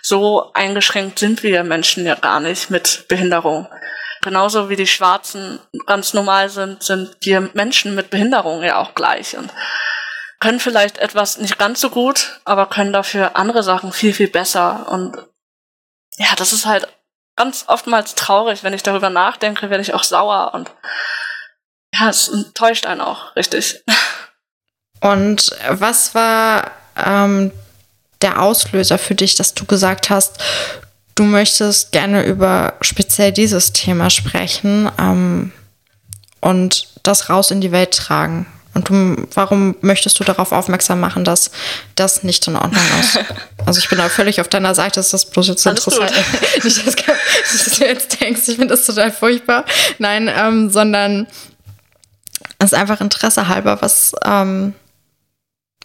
so 0.00 0.50
eingeschränkt 0.54 1.18
sind 1.18 1.42
wir 1.42 1.62
Menschen 1.64 2.06
ja 2.06 2.14
gar 2.14 2.40
nicht 2.40 2.70
mit 2.70 3.06
Behinderung 3.08 3.66
genauso 4.22 4.70
wie 4.70 4.76
die 4.76 4.86
Schwarzen 4.86 5.58
ganz 5.86 6.14
normal 6.14 6.48
sind, 6.48 6.82
sind 6.82 7.16
wir 7.20 7.50
Menschen 7.52 7.94
mit 7.94 8.10
Behinderung 8.10 8.62
ja 8.62 8.78
auch 8.78 8.94
gleich 8.94 9.36
und 9.36 9.52
können 10.40 10.60
vielleicht 10.60 10.98
etwas 10.98 11.38
nicht 11.38 11.58
ganz 11.58 11.80
so 11.80 11.90
gut, 11.90 12.40
aber 12.44 12.66
können 12.66 12.92
dafür 12.92 13.36
andere 13.36 13.62
Sachen 13.62 13.92
viel, 13.92 14.12
viel 14.12 14.28
besser. 14.28 14.88
Und 14.88 15.16
ja, 16.16 16.34
das 16.36 16.52
ist 16.52 16.66
halt 16.66 16.88
ganz 17.36 17.64
oftmals 17.68 18.14
traurig. 18.14 18.64
Wenn 18.64 18.72
ich 18.72 18.82
darüber 18.82 19.10
nachdenke, 19.10 19.70
werde 19.70 19.82
ich 19.82 19.94
auch 19.94 20.02
sauer 20.02 20.52
und 20.54 20.70
ja, 21.94 22.08
es 22.08 22.28
enttäuscht 22.28 22.86
einen 22.86 23.00
auch, 23.00 23.36
richtig. 23.36 23.84
Und 25.00 25.50
was 25.68 26.14
war 26.14 26.70
ähm, 26.96 27.52
der 28.22 28.40
Auslöser 28.40 28.98
für 28.98 29.14
dich, 29.14 29.34
dass 29.34 29.54
du 29.54 29.64
gesagt 29.64 30.10
hast, 30.10 30.42
du 31.14 31.24
möchtest 31.24 31.92
gerne 31.92 32.24
über 32.24 32.74
speziell 32.80 33.32
dieses 33.32 33.72
Thema 33.72 34.10
sprechen 34.10 34.90
ähm, 34.98 35.52
und 36.40 36.88
das 37.02 37.28
raus 37.28 37.50
in 37.50 37.60
die 37.60 37.72
Welt 37.72 37.92
tragen. 37.92 38.46
Und 38.74 38.88
du, 38.88 39.26
warum 39.34 39.76
möchtest 39.82 40.18
du 40.18 40.24
darauf 40.24 40.50
aufmerksam 40.50 40.98
machen, 40.98 41.24
dass 41.24 41.50
das 41.94 42.22
nicht 42.22 42.46
in 42.48 42.56
Ordnung 42.56 42.82
ist? 43.00 43.18
Also 43.64 43.78
ich 43.78 43.88
bin 43.88 43.98
da 43.98 44.08
völlig 44.08 44.40
auf 44.40 44.48
deiner 44.48 44.74
Seite, 44.74 44.98
ist 44.98 45.12
das 45.12 45.24
bloß 45.24 45.46
jetzt 45.46 45.64
Alles 45.68 45.86
interessant. 45.86 46.10
nicht, 46.64 46.84
dass, 46.84 46.96
dass, 46.96 47.78
du 47.78 47.84
jetzt 47.86 48.20
denkst, 48.20 48.40
ich 48.48 48.56
finde 48.56 48.74
das 48.74 48.84
total 48.84 49.12
furchtbar. 49.12 49.64
Nein, 49.98 50.28
ähm, 50.28 50.68
sondern 50.68 51.28
es 52.58 52.72
ist 52.72 52.74
einfach 52.74 53.00
Interesse 53.00 53.46
halber, 53.46 53.80
was, 53.80 54.14
ähm, 54.24 54.74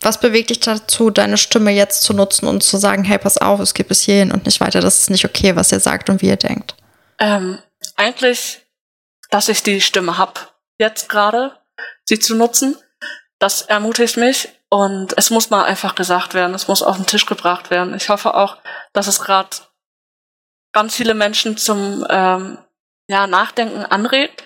was 0.01 0.19
bewegt 0.19 0.49
dich 0.49 0.59
dazu, 0.59 1.09
deine 1.09 1.37
Stimme 1.37 1.71
jetzt 1.71 2.03
zu 2.03 2.13
nutzen 2.13 2.47
und 2.47 2.63
zu 2.63 2.77
sagen, 2.77 3.03
hey, 3.03 3.17
pass 3.17 3.37
auf, 3.37 3.59
es 3.59 3.73
geht 3.73 3.87
bis 3.87 4.03
hierhin 4.03 4.31
und 4.31 4.45
nicht 4.45 4.59
weiter, 4.59 4.81
das 4.81 4.99
ist 4.99 5.09
nicht 5.09 5.25
okay, 5.25 5.55
was 5.55 5.71
ihr 5.71 5.79
sagt 5.79 6.09
und 6.09 6.21
wie 6.21 6.27
ihr 6.27 6.35
denkt? 6.37 6.75
Ähm, 7.19 7.59
eigentlich, 7.95 8.61
dass 9.29 9.49
ich 9.49 9.63
die 9.63 9.81
Stimme 9.81 10.17
hab, 10.17 10.55
jetzt 10.77 11.09
gerade, 11.09 11.57
sie 12.05 12.19
zu 12.19 12.35
nutzen, 12.35 12.77
das 13.39 13.63
ermutigt 13.63 14.17
mich 14.17 14.49
und 14.69 15.17
es 15.17 15.29
muss 15.29 15.49
mal 15.49 15.63
einfach 15.63 15.95
gesagt 15.95 16.33
werden, 16.33 16.53
es 16.53 16.67
muss 16.67 16.83
auf 16.83 16.97
den 16.97 17.05
Tisch 17.05 17.25
gebracht 17.25 17.69
werden. 17.69 17.93
Ich 17.95 18.09
hoffe 18.09 18.35
auch, 18.35 18.57
dass 18.93 19.07
es 19.07 19.21
gerade 19.21 19.49
ganz 20.73 20.95
viele 20.95 21.13
Menschen 21.13 21.57
zum 21.57 22.05
ähm, 22.09 22.57
ja, 23.07 23.27
Nachdenken 23.27 23.85
anregt. 23.85 24.43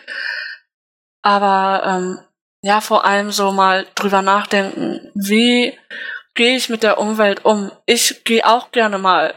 Aber 1.24 1.84
ähm, 1.86 2.20
ja, 2.62 2.82
vor 2.82 3.06
allem 3.06 3.32
so 3.32 3.52
mal 3.52 3.88
drüber 3.96 4.22
nachdenken, 4.22 5.12
wie 5.16 5.78
gehe 6.36 6.56
ich 6.56 6.70
mit 6.70 6.84
der 6.84 7.00
Umwelt 7.00 7.44
um? 7.46 7.72
Ich 7.86 8.24
gehe 8.24 8.46
auch 8.46 8.72
gerne 8.72 8.98
mal 8.98 9.34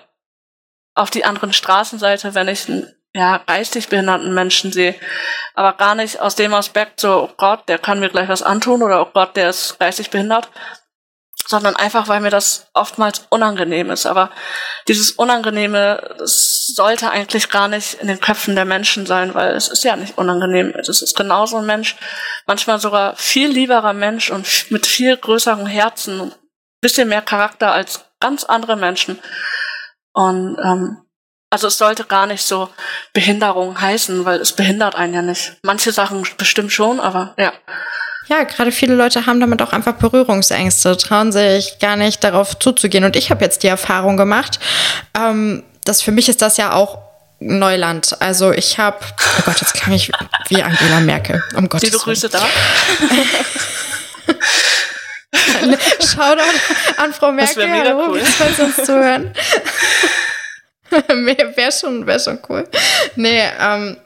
auf 0.95 1.11
die 1.11 1.25
anderen 1.25 1.53
Straßenseite, 1.53 2.35
wenn 2.35 2.49
ich 2.49 2.69
einen 2.69 2.95
ja, 3.15 3.39
geistig 3.39 3.89
behinderten 3.89 4.35
Menschen 4.35 4.73
sehe. 4.73 4.95
Aber 5.55 5.73
gar 5.75 5.95
nicht 5.95 6.21
aus 6.21 6.35
dem 6.35 6.53
Aspekt 6.53 7.01
so, 7.01 7.25
oh 7.25 7.35
Gott, 7.37 7.69
der 7.69 7.79
kann 7.79 8.01
mir 8.01 8.11
gleich 8.11 8.29
was 8.29 8.43
antun 8.43 8.83
oder 8.83 9.01
oh 9.03 9.11
Gott, 9.13 9.37
der 9.37 9.51
ist 9.51 9.79
geistig 9.79 10.11
behindert, 10.11 10.51
sondern 11.47 11.77
einfach, 11.77 12.09
weil 12.09 12.21
mir 12.21 12.31
das 12.31 12.67
oftmals 12.73 13.27
unangenehm 13.31 13.91
ist. 13.91 14.07
Aber 14.07 14.31
dieses 14.89 15.13
Unangenehme, 15.13 16.17
sollte 16.75 17.11
eigentlich 17.11 17.51
gar 17.51 17.69
nicht 17.69 17.95
in 17.95 18.09
den 18.09 18.21
Köpfen 18.21 18.55
der 18.55 18.65
Menschen 18.65 19.07
sein, 19.07 19.35
weil 19.35 19.55
es 19.55 19.69
ist 19.69 19.85
ja 19.85 19.97
nicht 19.97 20.19
unangenehm. 20.19 20.73
Es 20.77 20.89
ist 20.89 21.17
genauso 21.17 21.59
ein 21.59 21.67
Mensch, 21.67 21.97
manchmal 22.47 22.79
sogar 22.81 23.17
viel 23.17 23.49
lieberer 23.49 23.93
Mensch 23.93 24.31
und 24.31 24.47
mit 24.71 24.87
viel 24.87 25.17
größerem 25.17 25.67
Herzen 25.67 26.21
und 26.21 26.39
bisschen 26.81 27.09
mehr 27.09 27.23
Charakter 27.23 27.73
als 27.73 28.05
ganz 28.21 28.45
andere 28.45 28.77
Menschen. 28.77 29.19
Und 30.13 30.59
ähm, 30.63 31.05
also 31.51 31.69
es 31.69 31.79
sollte 31.79 32.05
gar 32.05 32.27
nicht 32.27 32.43
so 32.43 32.69
Behinderung 33.13 33.81
heißen, 33.81 34.25
weil 34.25 34.41
es 34.41 34.53
behindert 34.53 34.95
einen 34.95 35.15
ja 35.15 35.23
nicht. 35.23 35.57
Manche 35.63 35.93
Sachen 35.93 36.27
bestimmt 36.37 36.73
schon, 36.73 37.01
aber 37.01 37.35
ja. 37.39 37.53
Ja, 38.27 38.45
gerade 38.45 38.73
viele 38.73 38.95
Leute 38.95 39.27
haben 39.27 39.41
damit 39.41 39.61
auch 39.61 39.73
einfach 39.73 39.95
Berührungsängste, 39.95 40.97
trauen 40.97 41.31
sich 41.33 41.79
gar 41.79 41.97
nicht 41.97 42.25
darauf 42.25 42.59
zuzugehen. 42.59 43.05
Und 43.05 43.17
ich 43.17 43.31
habe 43.31 43.45
jetzt 43.45 43.63
die 43.63 43.69
Erfahrung 43.69 44.17
gemacht, 44.17 44.59
ähm, 45.19 45.63
dass 45.85 46.01
für 46.01 46.13
mich 46.13 46.29
ist 46.29 46.41
das 46.41 46.57
ja 46.57 46.73
auch 46.73 46.99
Neuland. 47.41 48.17
Also 48.21 48.53
ich 48.53 48.79
habe, 48.79 48.99
oh 49.03 49.43
Gott, 49.45 49.61
jetzt 49.61 49.75
klang 49.75 49.93
ich 49.95 50.11
wie 50.49 50.63
Angela 50.63 51.01
Merkel. 51.01 51.43
Um 51.55 51.69
Gottes 51.69 51.91
Liebe 51.91 52.03
Grüße 52.03 52.31
da. 52.31 52.41
Shoutout 56.01 56.43
an 56.97 57.13
Frau 57.13 57.33
Merkel. 57.33 57.71
Hallo, 57.71 58.09
cool. 58.09 58.21
falls 58.21 58.59
uns 58.59 58.77
zuhören. 58.77 59.35
wäre 61.09 61.73
schon, 61.73 62.07
wär 62.07 62.19
schon 62.19 62.39
cool. 62.49 62.67
Nee, 63.17 63.43
ähm, 63.61 63.97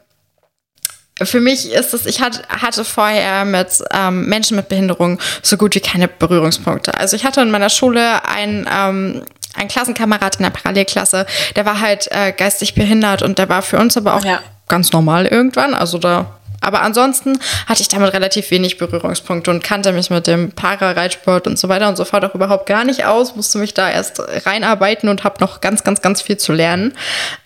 für 1.23 1.41
mich 1.41 1.71
ist 1.71 1.95
es, 1.95 2.07
ich 2.07 2.21
hatte, 2.21 2.43
hatte 2.49 2.85
vorher 2.85 3.45
mit 3.45 3.69
ähm, 3.93 4.27
Menschen 4.27 4.57
mit 4.57 4.69
Behinderung 4.69 5.19
so 5.43 5.57
gut 5.57 5.75
wie 5.75 5.81
keine 5.81 6.09
Berührungspunkte. 6.09 6.95
Also 6.95 7.17
ich 7.17 7.25
hatte 7.25 7.41
in 7.41 7.51
meiner 7.51 7.71
Schule 7.71 8.25
einen, 8.25 8.69
ähm, 8.73 9.23
einen 9.55 9.69
Klassenkamerad 9.69 10.37
in 10.37 10.45
der 10.45 10.51
Parallelklasse, 10.51 11.27
der 11.57 11.65
war 11.65 11.81
halt 11.81 12.09
äh, 12.11 12.33
geistig 12.33 12.75
behindert 12.75 13.23
und 13.23 13.39
der 13.39 13.49
war 13.49 13.63
für 13.63 13.79
uns 13.79 13.97
aber 13.97 14.15
auch 14.15 14.25
ja. 14.25 14.41
ganz 14.69 14.93
normal 14.93 15.27
irgendwann. 15.27 15.75
Also 15.75 15.99
da 15.99 16.39
aber 16.61 16.83
ansonsten 16.83 17.39
hatte 17.67 17.83
ich 17.83 17.89
damit 17.89 18.13
relativ 18.13 18.51
wenig 18.51 18.79
Berührungspunkte 18.79 19.51
und 19.51 19.63
kannte 19.63 19.93
mich 19.93 20.11
mit 20.11 20.27
dem 20.27 20.53
Para-Reitsport 20.53 21.47
und 21.47 21.59
so 21.59 21.69
weiter 21.69 21.89
und 21.89 21.97
so 21.97 22.05
fort 22.05 22.25
auch 22.25 22.35
überhaupt 22.35 22.67
gar 22.67 22.85
nicht 22.85 23.05
aus, 23.05 23.37
musste 23.37 23.59
mich 23.59 23.75
da 23.75 23.89
erst 23.89 24.21
reinarbeiten 24.45 25.09
und 25.09 25.23
habe 25.25 25.37
noch 25.41 25.61
ganz, 25.61 25.85
ganz, 25.85 26.03
ganz 26.03 26.21
viel 26.21 26.37
zu 26.37 26.53
lernen. 26.53 26.95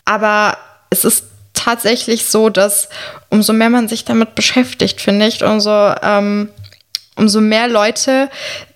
Aber 0.04 0.56
es 0.88 1.04
ist 1.04 1.24
tatsächlich 1.54 2.26
so, 2.26 2.48
dass 2.48 2.88
umso 3.28 3.52
mehr 3.52 3.70
man 3.70 3.88
sich 3.88 4.04
damit 4.04 4.34
beschäftigt, 4.34 5.00
finde 5.00 5.26
ich, 5.26 5.42
umso, 5.44 5.94
ähm, 6.02 6.48
umso 7.16 7.40
mehr 7.40 7.68
Leute 7.68 8.28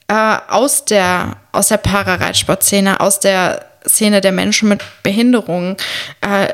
äh, 0.08 0.36
aus 0.48 0.84
der, 0.84 1.36
aus 1.52 1.68
der 1.68 1.78
Parareitsportszene, 1.78 3.00
aus 3.00 3.20
der 3.20 3.64
Szene 3.86 4.20
der 4.20 4.32
Menschen 4.32 4.68
mit 4.68 4.82
Behinderungen, 5.02 5.76
äh, 6.20 6.48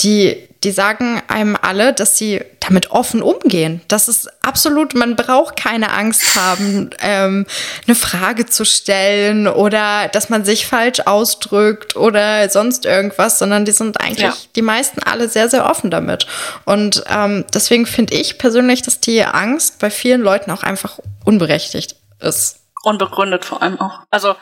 die 0.00 0.45
die 0.64 0.70
sagen 0.70 1.22
einem 1.28 1.56
alle, 1.60 1.92
dass 1.92 2.16
sie 2.16 2.44
damit 2.60 2.90
offen 2.90 3.22
umgehen. 3.22 3.80
Das 3.88 4.08
ist 4.08 4.28
absolut, 4.42 4.94
man 4.94 5.14
braucht 5.16 5.56
keine 5.56 5.92
Angst 5.92 6.34
haben, 6.34 6.90
ähm, 7.00 7.46
eine 7.86 7.94
Frage 7.94 8.46
zu 8.46 8.64
stellen 8.64 9.46
oder 9.46 10.08
dass 10.08 10.28
man 10.28 10.44
sich 10.44 10.66
falsch 10.66 11.00
ausdrückt 11.00 11.96
oder 11.96 12.48
sonst 12.50 12.84
irgendwas, 12.84 13.38
sondern 13.38 13.64
die 13.64 13.72
sind 13.72 14.00
eigentlich 14.00 14.20
ja. 14.20 14.34
die 14.56 14.62
meisten 14.62 15.02
alle 15.02 15.28
sehr, 15.28 15.48
sehr 15.48 15.68
offen 15.68 15.90
damit. 15.90 16.26
Und 16.64 17.04
ähm, 17.08 17.44
deswegen 17.52 17.86
finde 17.86 18.14
ich 18.14 18.38
persönlich, 18.38 18.82
dass 18.82 19.00
die 19.00 19.24
Angst 19.24 19.78
bei 19.78 19.90
vielen 19.90 20.22
Leuten 20.22 20.50
auch 20.50 20.62
einfach 20.62 20.98
unberechtigt 21.24 21.96
ist. 22.20 22.60
Unbegründet 22.82 23.44
vor 23.44 23.62
allem 23.62 23.80
auch. 23.80 24.00
Also 24.10 24.36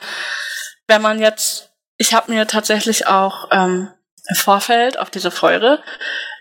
wenn 0.86 1.02
man 1.02 1.18
jetzt, 1.18 1.70
ich 1.96 2.14
habe 2.14 2.32
mir 2.32 2.46
tatsächlich 2.46 3.06
auch 3.06 3.48
ähm, 3.50 3.88
Vorfeld 4.34 4.98
auf 4.98 5.10
diese 5.10 5.30
Folge 5.30 5.80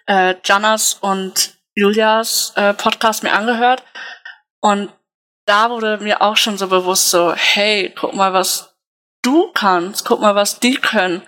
äh, 0.08 0.36
Janas 0.44 0.96
und 1.02 1.54
Julias 1.76 2.54
äh, 2.56 2.74
Podcast 2.74 3.24
mir 3.24 3.34
angehört 3.34 3.84
und 4.60 4.90
da 5.46 5.70
wurde 5.70 5.98
mir 5.98 6.22
auch 6.22 6.38
schon 6.38 6.58
so 6.58 6.68
bewusst 6.68 7.10
so, 7.10 7.34
hey, 7.34 7.94
guck 7.96 8.14
mal, 8.14 8.34
was 8.34 8.76
du 9.22 9.52
kannst, 9.54 10.06
guck 10.06 10.22
mal, 10.22 10.36
was 10.36 10.60
die 10.60 10.76
können. 10.76 11.22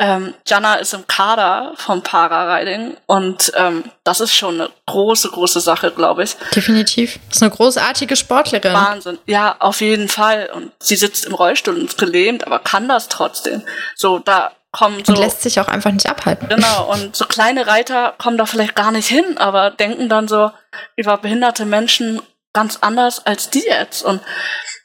Ähm, 0.00 0.34
Jana 0.46 0.76
ist 0.76 0.94
im 0.94 1.06
Kader 1.08 1.72
vom 1.76 2.02
Parariding 2.02 2.96
und 3.06 3.52
ähm, 3.56 3.90
das 4.04 4.20
ist 4.20 4.32
schon 4.32 4.60
eine 4.60 4.70
große, 4.86 5.28
große 5.28 5.60
Sache, 5.60 5.90
glaube 5.90 6.22
ich. 6.22 6.36
Definitiv. 6.54 7.18
Das 7.28 7.38
ist 7.38 7.42
eine 7.42 7.50
großartige 7.50 8.14
Sportlerin. 8.14 8.74
Wahnsinn. 8.74 9.18
Ja, 9.26 9.56
auf 9.58 9.80
jeden 9.80 10.08
Fall. 10.08 10.50
Und 10.54 10.70
sie 10.78 10.94
sitzt 10.94 11.24
im 11.24 11.34
Rollstuhl 11.34 11.74
und 11.74 11.86
ist 11.86 11.98
gelähmt, 11.98 12.46
aber 12.46 12.60
kann 12.60 12.88
das 12.88 13.08
trotzdem. 13.08 13.62
So, 13.96 14.20
da 14.20 14.52
kommen 14.72 15.04
so. 15.04 15.12
Und 15.12 15.18
lässt 15.18 15.42
sich 15.42 15.60
auch 15.60 15.68
einfach 15.68 15.90
nicht 15.90 16.08
abhalten. 16.08 16.48
Genau, 16.48 16.92
und 16.92 17.16
so 17.16 17.24
kleine 17.26 17.66
Reiter 17.66 18.14
kommen 18.18 18.38
da 18.38 18.46
vielleicht 18.46 18.74
gar 18.74 18.92
nicht 18.92 19.08
hin, 19.08 19.38
aber 19.38 19.70
denken 19.70 20.08
dann 20.08 20.28
so 20.28 20.50
über 20.96 21.16
behinderte 21.16 21.64
Menschen 21.64 22.20
ganz 22.52 22.78
anders 22.80 23.24
als 23.26 23.50
die 23.50 23.64
jetzt. 23.64 24.02
Und 24.02 24.20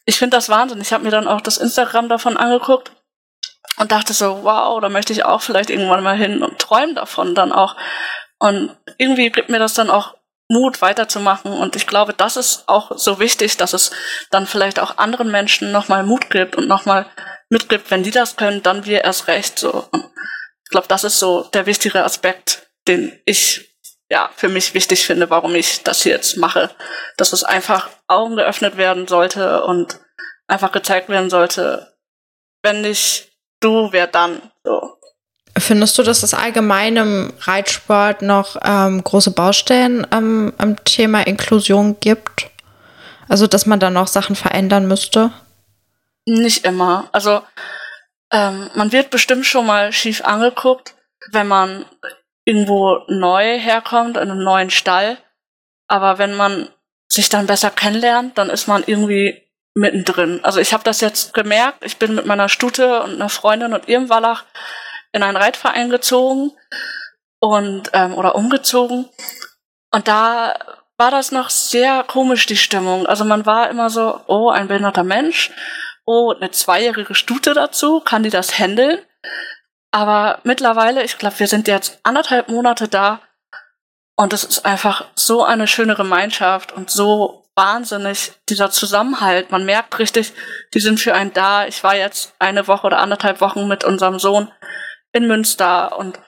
ich 0.06 0.18
finde 0.18 0.38
das 0.38 0.50
Wahnsinn. 0.50 0.82
Ich 0.82 0.94
habe 0.94 1.04
mir 1.04 1.12
dann 1.12 1.28
auch 1.28 1.42
das 1.42 1.58
Instagram 1.58 2.10
davon 2.10 2.38
angeguckt 2.38 2.92
und 3.78 3.92
dachte 3.92 4.14
so, 4.14 4.44
wow, 4.44 4.80
da 4.80 4.90
möchte 4.90 5.14
ich 5.14 5.26
auch 5.26 5.42
vielleicht 5.42 5.70
irgendwann 5.70 6.04
mal 6.04 6.18
hin 6.18 6.44
und 6.44 6.60
träumen 6.60 6.96
davon 6.96 7.36
dann 7.36 7.52
auch. 7.52 7.76
Und 8.40 8.76
irgendwie 8.98 9.30
gibt 9.32 9.50
mir 9.50 9.60
das 9.60 9.74
dann 9.74 9.90
auch 9.90 10.16
Mut 10.50 10.82
weiterzumachen. 10.82 11.52
Und 11.52 11.76
ich 11.76 11.88
glaube, 11.88 12.14
das 12.14 12.38
ist 12.38 12.68
auch 12.68 12.92
so 12.98 13.20
wichtig, 13.20 13.58
dass 13.58 13.74
es 13.74 13.92
dann 14.32 14.48
vielleicht 14.48 14.80
auch 14.80 14.98
anderen 14.98 15.32
Menschen 15.32 15.72
nochmal 15.72 16.04
Mut 16.04 16.30
gibt 16.30 16.56
und 16.56 16.68
nochmal 16.68 17.06
mitgibt, 17.50 17.92
wenn 17.92 18.04
die 18.04 18.12
das 18.12 18.36
können, 18.36 18.64
dann 18.64 18.86
wir 18.86 19.04
erst 19.04 19.28
recht. 19.28 19.60
So. 19.60 19.88
Und 19.92 20.04
ich 20.64 20.70
glaube, 20.70 20.88
das 20.88 21.04
ist 21.04 21.20
so 21.20 21.44
der 21.54 21.66
wichtige 21.66 22.04
Aspekt, 22.04 22.68
den 22.88 23.20
ich 23.26 23.78
ja 24.10 24.30
für 24.36 24.50
mich 24.50 24.74
wichtig 24.74 25.06
finde, 25.06 25.30
warum 25.30 25.56
ich 25.56 25.84
das 25.84 26.04
hier 26.04 26.14
jetzt 26.14 26.38
mache. 26.38 26.70
Dass 27.18 27.34
es 27.34 27.44
einfach 27.44 27.90
Augen 28.08 28.36
geöffnet 28.36 28.78
werden 28.78 29.08
sollte 29.08 29.64
und 29.64 30.00
einfach 30.48 30.72
gezeigt 30.72 31.10
werden 31.10 31.30
sollte, 31.30 31.96
wenn 32.64 32.82
nicht 32.82 33.32
du, 33.60 33.92
wer 33.92 34.08
dann? 34.08 34.52
So. 34.64 34.98
Findest 35.58 35.98
du, 35.98 36.04
dass 36.04 36.24
es 36.24 36.34
allgemein 36.34 36.98
im 36.98 37.34
Reitsport 37.42 38.24
noch 38.24 38.58
ähm, 38.64 39.04
große 39.04 39.32
Baustellen 39.32 40.08
ähm, 40.12 40.54
am 40.58 40.84
Thema 40.84 41.28
Inklusion 41.28 42.00
gibt? 42.00 42.50
Also, 43.30 43.46
dass 43.48 43.66
man 43.66 43.80
da 43.80 43.90
noch 43.90 44.08
Sachen 44.08 44.36
verändern 44.36 44.88
müsste? 44.88 45.32
Nicht 46.26 46.66
immer. 46.66 47.10
Also 47.12 47.42
ähm, 48.32 48.70
man 48.76 48.92
wird 48.92 49.10
bestimmt 49.10 49.46
schon 49.46 49.66
mal 49.66 49.92
schief 49.92 50.24
angeguckt, 50.24 50.96
wenn 51.32 51.48
man 51.48 51.86
irgendwo 52.46 53.00
neu 53.08 53.60
herkommt, 53.60 54.18
in 54.18 54.32
einem 54.32 54.44
neuen 54.44 54.70
Stall. 54.70 55.18
Aber 55.88 56.18
wenn 56.18 56.34
man 56.36 56.70
sich 57.12 57.30
dann 57.30 57.46
besser 57.46 57.70
kennenlernt, 57.70 58.38
dann 58.38 58.50
ist 58.50 58.68
man 58.68 58.84
irgendwie 58.86 59.44
mittendrin. 59.76 60.40
Also 60.44 60.60
ich 60.60 60.74
habe 60.74 60.84
das 60.84 61.02
jetzt 61.02 61.34
gemerkt. 61.34 61.84
Ich 61.86 61.98
bin 61.98 62.16
mit 62.16 62.26
meiner 62.26 62.50
Stute 62.50 63.04
und 63.04 63.14
einer 63.16 63.30
Freundin 63.30 63.74
und 63.74 63.88
ihrem 63.88 64.10
Wallach 64.10 64.46
in 65.14 65.24
einen 65.24 65.38
Reitverein 65.38 65.90
gezogen 65.90 66.52
und 67.40 67.90
ähm, 67.94 68.14
oder 68.16 68.36
umgezogen. 68.36 69.10
Und 69.92 70.08
da 70.08 70.56
war 70.98 71.12
das 71.12 71.32
noch 71.32 71.50
sehr 71.50 72.04
komisch, 72.04 72.46
die 72.46 72.58
Stimmung. 72.58 73.06
Also 73.06 73.24
man 73.24 73.46
war 73.46 73.70
immer 73.70 73.90
so, 73.90 74.20
oh, 74.28 74.50
ein 74.50 74.68
behinderter 74.68 75.04
Mensch 75.04 75.52
oh, 76.06 76.34
eine 76.34 76.52
zweijährige 76.52 77.16
Stute 77.16 77.54
dazu, 77.54 78.00
kann 78.00 78.24
die 78.24 78.30
das 78.30 78.58
handeln? 78.60 79.00
Aber 79.92 80.40
mittlerweile, 80.44 81.04
ich 81.04 81.18
glaube, 81.18 81.40
wir 81.40 81.48
sind 81.48 81.68
jetzt 81.68 82.00
anderthalb 82.04 82.50
Monate 82.50 82.88
da 82.88 83.22
und 84.16 84.34
es 84.34 84.44
ist 84.44 84.66
einfach 84.66 85.06
so 85.16 85.44
eine 85.44 85.68
schöne 85.68 85.96
Gemeinschaft 85.96 86.72
und 86.72 86.90
so 86.90 87.46
wahnsinnig 87.56 88.34
dieser 88.50 88.72
Zusammenhalt. 88.72 89.52
Man 89.52 89.66
merkt 89.66 90.00
richtig, 90.00 90.34
die 90.74 90.80
sind 90.80 91.00
für 91.00 91.14
einen 91.14 91.34
da. 91.34 91.68
Ich 91.68 91.84
war 91.84 91.96
jetzt 91.96 92.34
eine 92.40 92.68
Woche 92.68 92.88
oder 92.88 92.98
anderthalb 92.98 93.42
Wochen 93.42 93.68
mit 93.68 93.84
unserem 93.84 94.18
Sohn 94.18 94.52
in 95.14 95.28
Münster 95.28 95.98
und 95.98 96.20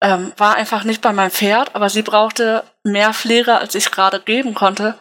ähm, 0.00 0.32
war 0.36 0.56
einfach 0.56 0.84
nicht 0.84 1.00
bei 1.00 1.12
meinem 1.12 1.30
Pferd, 1.30 1.74
aber 1.74 1.88
sie 1.88 2.02
brauchte 2.02 2.64
mehr 2.82 3.14
Pflege, 3.14 3.58
als 3.58 3.74
ich 3.74 3.90
gerade 3.90 4.20
geben 4.20 4.54
konnte. 4.54 4.98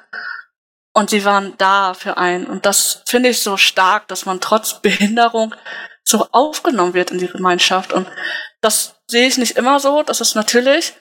Und 0.93 1.09
sie 1.09 1.25
waren 1.25 1.55
da 1.57 1.93
für 1.93 2.17
einen. 2.17 2.45
Und 2.45 2.65
das 2.65 3.01
finde 3.07 3.29
ich 3.29 3.39
so 3.39 3.57
stark, 3.57 4.07
dass 4.09 4.25
man 4.25 4.41
trotz 4.41 4.73
Behinderung 4.81 5.55
so 6.03 6.27
aufgenommen 6.31 6.93
wird 6.93 7.11
in 7.11 7.17
die 7.17 7.27
Gemeinschaft. 7.27 7.93
Und 7.93 8.07
das 8.61 8.95
sehe 9.07 9.27
ich 9.27 9.37
nicht 9.37 9.57
immer 9.57 9.79
so, 9.79 10.03
das 10.03 10.21
ist 10.21 10.35
natürlich. 10.35 10.93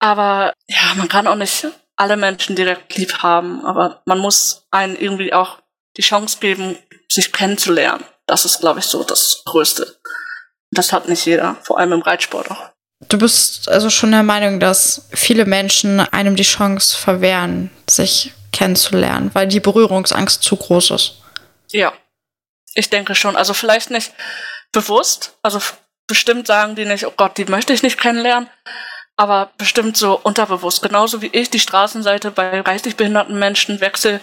Aber 0.00 0.54
ja, 0.66 0.94
man 0.96 1.08
kann 1.08 1.26
auch 1.26 1.34
nicht 1.36 1.66
alle 1.96 2.16
Menschen 2.16 2.56
direkt 2.56 2.96
lieb 2.96 3.22
haben. 3.22 3.64
Aber 3.64 4.02
man 4.06 4.18
muss 4.18 4.66
einen 4.70 4.96
irgendwie 4.96 5.32
auch 5.32 5.58
die 5.96 6.02
Chance 6.02 6.38
geben, 6.40 6.78
sich 7.10 7.32
kennenzulernen. 7.32 8.04
Das 8.26 8.44
ist, 8.44 8.60
glaube 8.60 8.80
ich, 8.80 8.86
so 8.86 9.04
das 9.04 9.42
Größte. 9.44 9.97
Das 10.70 10.92
hat 10.92 11.08
nicht 11.08 11.24
jeder, 11.24 11.56
vor 11.62 11.78
allem 11.78 11.92
im 11.92 12.02
Reitsport 12.02 12.50
auch. 12.50 12.70
Du 13.08 13.18
bist 13.18 13.68
also 13.68 13.90
schon 13.90 14.10
der 14.10 14.22
Meinung, 14.22 14.60
dass 14.60 15.08
viele 15.12 15.44
Menschen 15.44 16.00
einem 16.00 16.36
die 16.36 16.42
Chance 16.42 16.96
verwehren, 16.96 17.70
sich 17.88 18.32
kennenzulernen, 18.52 19.30
weil 19.34 19.46
die 19.46 19.60
Berührungsangst 19.60 20.42
zu 20.42 20.56
groß 20.56 20.90
ist. 20.90 21.14
Ja, 21.70 21.92
ich 22.74 22.90
denke 22.90 23.14
schon. 23.14 23.36
Also 23.36 23.54
vielleicht 23.54 23.90
nicht 23.90 24.12
bewusst, 24.72 25.38
also 25.42 25.60
bestimmt 26.06 26.46
sagen 26.46 26.74
die 26.74 26.84
nicht, 26.84 27.06
oh 27.06 27.12
Gott, 27.16 27.38
die 27.38 27.44
möchte 27.44 27.72
ich 27.72 27.82
nicht 27.82 28.00
kennenlernen, 28.00 28.50
aber 29.16 29.52
bestimmt 29.58 29.96
so 29.96 30.18
unterbewusst. 30.18 30.82
Genauso 30.82 31.22
wie 31.22 31.30
ich 31.32 31.50
die 31.50 31.60
Straßenseite 31.60 32.30
bei 32.30 32.62
geistig 32.62 32.96
behinderten 32.96 33.38
Menschen 33.38 33.80
wechsle, 33.80 34.20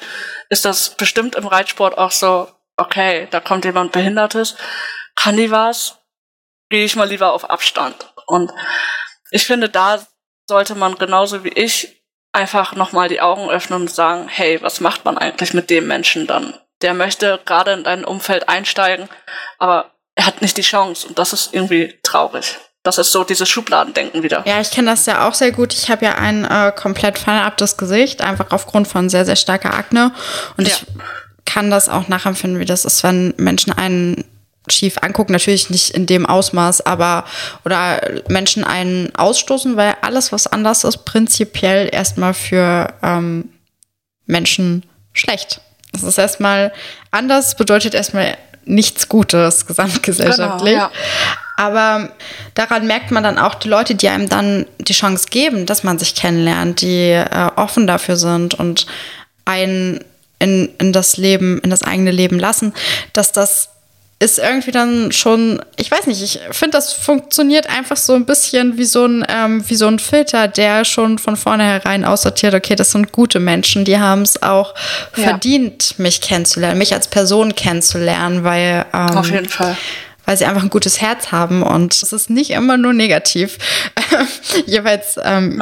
ist 0.49 0.65
das 0.65 0.89
bestimmt 0.89 1.35
im 1.35 1.47
Reitsport 1.47 1.97
auch 1.97 2.11
so, 2.11 2.49
okay, 2.77 3.27
da 3.31 3.39
kommt 3.39 3.65
jemand 3.65 3.91
Behindertes, 3.91 4.55
kann 5.15 5.37
die 5.37 5.51
was? 5.51 5.97
Gehe 6.69 6.85
ich 6.85 6.95
mal 6.95 7.07
lieber 7.07 7.33
auf 7.33 7.49
Abstand. 7.49 8.13
Und 8.27 8.51
ich 9.31 9.45
finde, 9.45 9.69
da 9.69 10.05
sollte 10.47 10.75
man 10.75 10.95
genauso 10.95 11.43
wie 11.43 11.49
ich 11.49 12.01
einfach 12.31 12.75
nochmal 12.75 13.07
die 13.07 13.21
Augen 13.21 13.49
öffnen 13.49 13.81
und 13.81 13.91
sagen, 13.91 14.27
hey, 14.27 14.61
was 14.61 14.81
macht 14.81 15.05
man 15.05 15.17
eigentlich 15.17 15.53
mit 15.53 15.69
dem 15.69 15.87
Menschen 15.87 16.27
dann? 16.27 16.53
Der 16.81 16.93
möchte 16.93 17.39
gerade 17.45 17.71
in 17.71 17.83
dein 17.83 18.03
Umfeld 18.03 18.49
einsteigen, 18.49 19.07
aber 19.57 19.91
er 20.15 20.25
hat 20.25 20.41
nicht 20.41 20.57
die 20.57 20.61
Chance 20.61 21.07
und 21.07 21.17
das 21.17 21.33
ist 21.33 21.53
irgendwie 21.53 21.97
traurig. 22.03 22.57
Das 22.83 22.99
ist 22.99 23.11
so 23.11 23.23
dieses 23.23 23.49
Schubladendenken 23.49 24.21
wieder. 24.21 24.43
Ja, 24.45 24.61
ich 24.61 24.69
kenne 24.69 24.91
das 24.91 25.07
ja 25.07 25.27
auch 25.27 25.33
sehr 25.33 25.51
gut. 25.51 25.73
Ich 25.73 25.89
habe 25.89 26.05
ja 26.05 26.15
ein 26.15 26.45
äh, 26.45 26.71
komplett 26.75 27.17
feinabtes 27.17 27.77
Gesicht, 27.77 28.21
einfach 28.21 28.51
aufgrund 28.51 28.87
von 28.87 29.09
sehr, 29.09 29.25
sehr 29.25 29.35
starker 29.35 29.73
Akne. 29.73 30.13
Und 30.55 30.67
ja. 30.67 30.75
ich 30.75 30.85
kann 31.45 31.71
das 31.71 31.89
auch 31.89 32.07
nachempfinden, 32.09 32.59
wie 32.59 32.65
das 32.65 32.85
ist, 32.85 33.03
wenn 33.03 33.33
Menschen 33.37 33.73
einen 33.73 34.23
schief 34.67 34.97
angucken, 35.01 35.33
natürlich 35.33 35.69
nicht 35.69 35.91
in 35.91 36.05
dem 36.05 36.25
Ausmaß, 36.25 36.81
aber 36.81 37.25
oder 37.63 38.01
Menschen 38.27 38.63
einen 38.63 39.13
ausstoßen, 39.15 39.77
weil 39.77 39.95
alles, 40.01 40.31
was 40.31 40.47
anders 40.47 40.83
ist, 40.83 41.05
prinzipiell 41.05 41.89
erstmal 41.91 42.33
für 42.33 42.93
ähm, 43.03 43.49
Menschen 44.25 44.83
schlecht. 45.13 45.61
Das 45.91 46.03
ist 46.03 46.17
erstmal 46.17 46.73
anders, 47.11 47.55
bedeutet 47.55 47.93
erstmal 47.93 48.37
nichts 48.65 49.07
Gutes 49.09 49.65
gesamtgesellschaftlich. 49.67 50.73
Genau, 50.73 50.85
ja. 50.85 50.91
Aber 51.57 52.09
daran 52.53 52.85
merkt 52.85 53.11
man 53.11 53.23
dann 53.23 53.37
auch 53.37 53.55
die 53.55 53.69
Leute, 53.69 53.95
die 53.95 54.09
einem 54.09 54.27
dann 54.27 54.65
die 54.79 54.93
Chance 54.93 55.27
geben, 55.29 55.65
dass 55.65 55.83
man 55.83 55.97
sich 55.97 56.13
kennenlernt, 56.13 56.81
die 56.81 57.11
äh, 57.11 57.49
offen 57.55 57.87
dafür 57.87 58.17
sind 58.17 58.55
und 58.55 58.87
einen 59.45 60.03
in, 60.39 60.69
in 60.79 60.91
das 60.91 61.15
Leben, 61.15 61.59
in 61.61 61.69
das 61.69 61.81
eigene 61.81 62.11
Leben 62.11 62.39
lassen, 62.39 62.73
dass 63.13 63.31
das 63.31 63.69
ist 64.25 64.39
irgendwie 64.39 64.71
dann 64.71 65.11
schon, 65.11 65.63
ich 65.77 65.91
weiß 65.91 66.07
nicht, 66.07 66.21
ich 66.21 66.39
finde, 66.51 66.77
das 66.77 66.91
funktioniert 66.91 67.69
einfach 67.69 67.95
so 67.95 68.13
ein 68.15 68.25
bisschen 68.25 68.75
wie 68.77 68.85
so 68.85 69.05
ein, 69.05 69.23
ähm, 69.29 69.63
wie 69.69 69.75
so 69.75 69.87
ein 69.87 69.99
Filter, 69.99 70.47
der 70.47 70.83
schon 70.83 71.19
von 71.19 71.37
vornherein 71.37 72.03
aussortiert, 72.03 72.55
okay, 72.55 72.75
das 72.75 72.91
sind 72.91 73.11
gute 73.11 73.39
Menschen, 73.39 73.85
die 73.85 73.99
haben 73.99 74.23
es 74.23 74.41
auch 74.41 74.73
ja. 75.15 75.25
verdient, 75.25 75.99
mich 75.99 76.21
kennenzulernen, 76.21 76.79
mich 76.79 76.93
als 76.93 77.07
Person 77.07 77.53
kennenzulernen, 77.53 78.43
weil 78.43 78.85
ähm, 78.93 79.17
auf 79.17 79.29
jeden 79.29 79.49
Fall 79.49 79.77
weil 80.27 80.35
sie 80.37 80.45
einfach 80.45 80.63
ein 80.63 80.71
gutes 80.71 81.01
Herz 81.01 81.31
haben 81.31 81.61
und 81.61 81.93
es 81.93 82.11
ist 82.11 82.31
nicht 82.31 82.49
immer 82.49 82.77
nur 82.77 82.93
negativ. 82.93 83.59
Jeweils 84.65 85.19
ähm, 85.23 85.61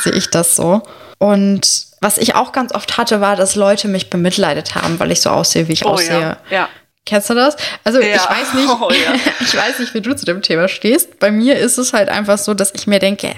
sehe 0.00 0.12
ich 0.12 0.30
das 0.30 0.54
so. 0.54 0.82
Und 1.18 1.86
was 2.00 2.18
ich 2.18 2.36
auch 2.36 2.52
ganz 2.52 2.72
oft 2.72 2.98
hatte, 2.98 3.20
war, 3.20 3.34
dass 3.34 3.56
Leute 3.56 3.88
mich 3.88 4.10
bemitleidet 4.10 4.76
haben, 4.76 5.00
weil 5.00 5.10
ich 5.10 5.20
so 5.20 5.30
aussehe, 5.30 5.66
wie 5.66 5.72
ich 5.72 5.84
oh, 5.84 5.88
aussehe. 5.88 6.20
Ja. 6.20 6.36
ja. 6.50 6.68
Kennst 7.04 7.30
du 7.30 7.34
das? 7.34 7.56
Also 7.84 8.00
ja. 8.00 8.16
ich 8.16 8.28
weiß 8.28 8.54
nicht, 8.54 8.68
oh, 8.80 8.90
ja. 8.90 9.14
ich 9.40 9.56
weiß 9.56 9.78
nicht, 9.80 9.94
wie 9.94 10.00
du 10.00 10.14
zu 10.14 10.24
dem 10.24 10.42
Thema 10.42 10.68
stehst. 10.68 11.18
Bei 11.18 11.30
mir 11.30 11.58
ist 11.58 11.78
es 11.78 11.92
halt 11.92 12.08
einfach 12.08 12.38
so, 12.38 12.54
dass 12.54 12.72
ich 12.74 12.86
mir 12.86 12.98
denke, 12.98 13.34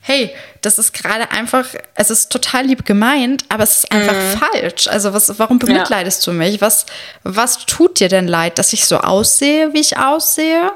hey, 0.00 0.34
das 0.60 0.78
ist 0.78 0.92
gerade 0.92 1.30
einfach, 1.30 1.64
es 1.94 2.10
ist 2.10 2.30
total 2.30 2.66
lieb 2.66 2.84
gemeint, 2.84 3.44
aber 3.48 3.62
es 3.62 3.78
ist 3.78 3.92
einfach 3.92 4.14
mhm. 4.14 4.38
falsch. 4.38 4.86
Also 4.88 5.14
was, 5.14 5.38
warum 5.38 5.58
bemitleidest 5.58 6.26
ja. 6.26 6.32
du 6.32 6.38
mich? 6.38 6.60
Was, 6.60 6.84
was 7.22 7.64
tut 7.64 8.00
dir 8.00 8.08
denn 8.08 8.28
leid, 8.28 8.58
dass 8.58 8.72
ich 8.72 8.84
so 8.84 8.98
aussehe, 8.98 9.72
wie 9.72 9.80
ich 9.80 9.96
aussehe? 9.96 10.72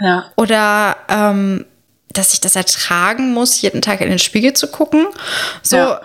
Ja. 0.00 0.32
Oder 0.36 0.96
ähm, 1.08 1.66
dass 2.12 2.32
ich 2.32 2.40
das 2.40 2.56
ertragen 2.56 3.34
muss, 3.34 3.60
jeden 3.60 3.82
Tag 3.82 4.00
in 4.00 4.08
den 4.08 4.18
Spiegel 4.18 4.54
zu 4.54 4.68
gucken? 4.68 5.06
So, 5.62 5.76
ja. 5.76 6.00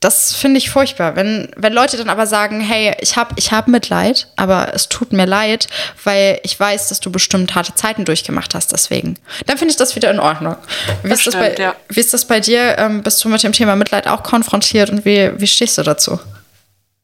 Das 0.00 0.34
finde 0.34 0.56
ich 0.56 0.70
furchtbar. 0.70 1.14
Wenn, 1.14 1.50
wenn 1.56 1.74
Leute 1.74 1.98
dann 1.98 2.08
aber 2.08 2.26
sagen, 2.26 2.62
hey, 2.62 2.96
ich 3.00 3.16
habe 3.16 3.34
ich 3.36 3.52
hab 3.52 3.68
Mitleid, 3.68 4.28
aber 4.36 4.72
es 4.74 4.88
tut 4.88 5.12
mir 5.12 5.26
leid, 5.26 5.68
weil 6.04 6.40
ich 6.42 6.58
weiß, 6.58 6.88
dass 6.88 7.00
du 7.00 7.12
bestimmt 7.12 7.54
harte 7.54 7.74
Zeiten 7.74 8.06
durchgemacht 8.06 8.54
hast, 8.54 8.72
deswegen. 8.72 9.18
Dann 9.44 9.58
finde 9.58 9.72
ich 9.72 9.76
das 9.76 9.96
wieder 9.96 10.10
in 10.10 10.18
Ordnung. 10.18 10.56
Wie, 11.02 11.12
ist, 11.12 11.20
stimmt, 11.20 11.34
das 11.34 11.54
bei, 11.54 11.62
ja. 11.62 11.76
wie 11.90 12.00
ist 12.00 12.14
das 12.14 12.24
bei 12.24 12.40
dir? 12.40 12.78
Ähm, 12.78 13.02
bist 13.02 13.22
du 13.22 13.28
mit 13.28 13.42
dem 13.42 13.52
Thema 13.52 13.76
Mitleid 13.76 14.08
auch 14.08 14.22
konfrontiert 14.22 14.88
und 14.88 15.04
wie, 15.04 15.32
wie 15.38 15.46
stehst 15.46 15.76
du 15.76 15.82
dazu? 15.82 16.18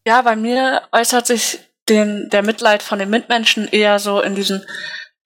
Ja, 0.06 0.22
bei 0.22 0.35
mir 0.35 0.82
äußert 0.90 1.26
sich 1.26 1.59
den, 1.90 2.30
der 2.30 2.42
Mitleid 2.42 2.82
von 2.82 2.98
den 2.98 3.11
Mitmenschen 3.11 3.68
eher 3.68 3.98
so 3.98 4.22
in 4.22 4.35
diesen 4.35 4.64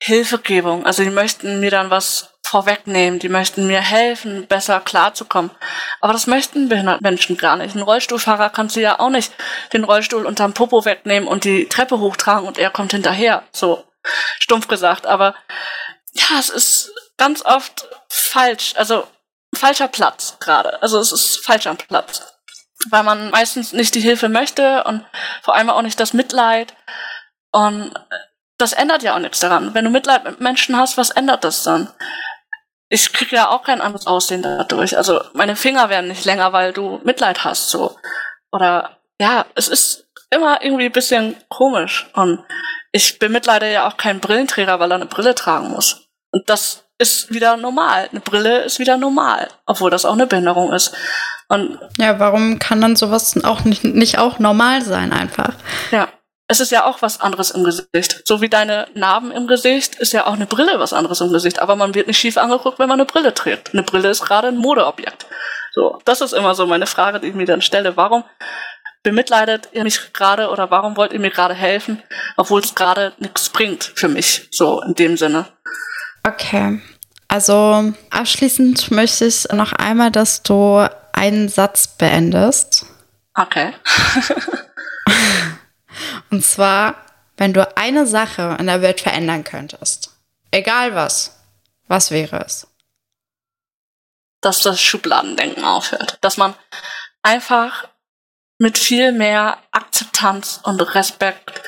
Hilfegebung. 0.02 0.86
Also 0.86 1.02
die 1.02 1.10
möchten 1.10 1.60
mir 1.60 1.70
dann 1.70 1.90
was 1.90 2.30
vorwegnehmen, 2.42 3.20
die 3.20 3.28
möchten 3.28 3.66
mir 3.66 3.80
helfen, 3.80 4.46
besser 4.48 4.80
klarzukommen. 4.80 5.52
Aber 6.00 6.12
das 6.12 6.26
möchten 6.26 6.68
behinderte 6.68 7.02
Menschen 7.02 7.36
gar 7.36 7.56
nicht. 7.56 7.76
Ein 7.76 7.82
Rollstuhlfahrer 7.82 8.50
kannst 8.50 8.74
du 8.74 8.80
ja 8.80 8.98
auch 8.98 9.10
nicht 9.10 9.32
den 9.72 9.84
Rollstuhl 9.84 10.26
unterm 10.26 10.52
Popo 10.52 10.84
wegnehmen 10.84 11.28
und 11.28 11.44
die 11.44 11.68
Treppe 11.68 12.00
hochtragen 12.00 12.48
und 12.48 12.58
er 12.58 12.70
kommt 12.70 12.90
hinterher. 12.90 13.44
So 13.52 13.84
stumpf 14.40 14.66
gesagt. 14.66 15.06
Aber 15.06 15.36
ja, 16.12 16.38
es 16.40 16.50
ist 16.50 16.92
ganz 17.16 17.44
oft 17.44 17.86
falsch. 18.08 18.72
Also 18.76 19.06
falscher 19.54 19.88
Platz 19.88 20.36
gerade. 20.40 20.82
Also 20.82 20.98
es 20.98 21.12
ist 21.12 21.44
falscher 21.44 21.74
Platz. 21.74 22.22
Weil 22.88 23.02
man 23.04 23.30
meistens 23.30 23.72
nicht 23.72 23.94
die 23.94 24.00
Hilfe 24.00 24.28
möchte 24.28 24.84
und 24.84 25.04
vor 25.42 25.54
allem 25.54 25.70
auch 25.70 25.82
nicht 25.82 26.00
das 26.00 26.14
Mitleid. 26.14 26.74
Und 27.52 27.94
das 28.60 28.72
ändert 28.72 29.02
ja 29.02 29.14
auch 29.14 29.18
nichts 29.18 29.40
daran. 29.40 29.74
Wenn 29.74 29.84
du 29.84 29.90
Mitleid 29.90 30.24
mit 30.24 30.40
Menschen 30.40 30.76
hast, 30.76 30.96
was 30.96 31.10
ändert 31.10 31.44
das 31.44 31.62
dann? 31.62 31.88
ich 32.90 33.12
kriege 33.12 33.36
ja 33.36 33.48
auch 33.48 33.62
kein 33.62 33.80
anderes 33.80 34.06
Aussehen 34.06 34.42
dadurch. 34.42 34.96
Also 34.96 35.22
meine 35.32 35.56
Finger 35.56 35.88
werden 35.88 36.08
nicht 36.08 36.24
länger, 36.24 36.52
weil 36.52 36.72
du 36.72 37.00
Mitleid 37.04 37.44
hast, 37.44 37.70
so. 37.70 37.96
Oder 38.52 38.98
ja, 39.20 39.46
es 39.54 39.68
ist 39.68 40.08
immer 40.30 40.62
irgendwie 40.62 40.86
ein 40.86 40.92
bisschen 40.92 41.36
komisch. 41.48 42.10
Und 42.14 42.40
ich 42.90 43.20
bemitleide 43.20 43.72
ja 43.72 43.86
auch 43.86 43.96
keinen 43.96 44.18
Brillenträger, 44.18 44.80
weil 44.80 44.90
er 44.90 44.96
eine 44.96 45.06
Brille 45.06 45.36
tragen 45.36 45.68
muss. 45.68 46.08
Und 46.32 46.50
das 46.50 46.84
ist 46.98 47.32
wieder 47.32 47.56
normal. 47.56 48.08
Eine 48.10 48.20
Brille 48.20 48.62
ist 48.62 48.80
wieder 48.80 48.96
normal, 48.96 49.48
obwohl 49.66 49.90
das 49.90 50.04
auch 50.04 50.14
eine 50.14 50.26
Behinderung 50.26 50.72
ist. 50.72 50.92
Und 51.48 51.78
ja, 51.96 52.18
warum 52.18 52.58
kann 52.58 52.80
dann 52.80 52.96
sowas 52.96 53.36
auch 53.44 53.64
nicht, 53.64 53.84
nicht 53.84 54.18
auch 54.18 54.40
normal 54.40 54.82
sein 54.82 55.12
einfach? 55.12 55.54
Ja 55.92 56.08
es 56.50 56.58
ist 56.58 56.72
ja 56.72 56.84
auch 56.84 57.00
was 57.00 57.20
anderes 57.20 57.52
im 57.52 57.62
Gesicht. 57.62 58.22
So 58.24 58.40
wie 58.40 58.48
deine 58.48 58.88
Narben 58.94 59.30
im 59.30 59.46
Gesicht 59.46 59.94
ist 59.94 60.12
ja 60.12 60.26
auch 60.26 60.32
eine 60.32 60.46
Brille 60.46 60.80
was 60.80 60.92
anderes 60.92 61.20
im 61.20 61.30
Gesicht. 61.30 61.62
Aber 61.62 61.76
man 61.76 61.94
wird 61.94 62.08
nicht 62.08 62.18
schief 62.18 62.36
angeguckt, 62.36 62.80
wenn 62.80 62.88
man 62.88 62.98
eine 62.98 63.06
Brille 63.06 63.32
trägt. 63.32 63.72
Eine 63.72 63.84
Brille 63.84 64.10
ist 64.10 64.24
gerade 64.24 64.48
ein 64.48 64.56
Modeobjekt. 64.56 65.26
So, 65.72 66.00
das 66.04 66.20
ist 66.20 66.32
immer 66.32 66.56
so 66.56 66.66
meine 66.66 66.88
Frage, 66.88 67.20
die 67.20 67.28
ich 67.28 67.34
mir 67.36 67.46
dann 67.46 67.62
stelle. 67.62 67.96
Warum 67.96 68.24
bemitleidet 69.04 69.68
ihr 69.70 69.84
mich 69.84 70.12
gerade 70.12 70.48
oder 70.48 70.72
warum 70.72 70.96
wollt 70.96 71.12
ihr 71.12 71.20
mir 71.20 71.30
gerade 71.30 71.54
helfen, 71.54 72.02
obwohl 72.36 72.62
es 72.62 72.74
gerade 72.74 73.12
nichts 73.18 73.48
bringt 73.48 73.84
für 73.94 74.08
mich, 74.08 74.48
so 74.50 74.82
in 74.82 74.94
dem 74.94 75.16
Sinne. 75.16 75.46
Okay. 76.26 76.80
Also 77.28 77.92
abschließend 78.10 78.90
möchte 78.90 79.24
ich 79.24 79.48
noch 79.52 79.72
einmal, 79.72 80.10
dass 80.10 80.42
du 80.42 80.84
einen 81.12 81.48
Satz 81.48 81.86
beendest. 81.86 82.86
Okay. 83.36 83.72
Und 86.30 86.44
zwar, 86.44 86.94
wenn 87.36 87.52
du 87.52 87.76
eine 87.76 88.06
Sache 88.06 88.56
in 88.58 88.66
der 88.66 88.82
Welt 88.82 89.00
verändern 89.00 89.44
könntest, 89.44 90.10
egal 90.50 90.94
was, 90.94 91.40
was 91.88 92.10
wäre 92.10 92.44
es? 92.44 92.66
Dass 94.40 94.62
das 94.62 94.80
Schubladendenken 94.80 95.64
aufhört. 95.64 96.18
Dass 96.20 96.36
man 96.36 96.54
einfach 97.22 97.88
mit 98.58 98.78
viel 98.78 99.12
mehr 99.12 99.58
Akzeptanz 99.70 100.60
und 100.62 100.80
Respekt 100.94 101.62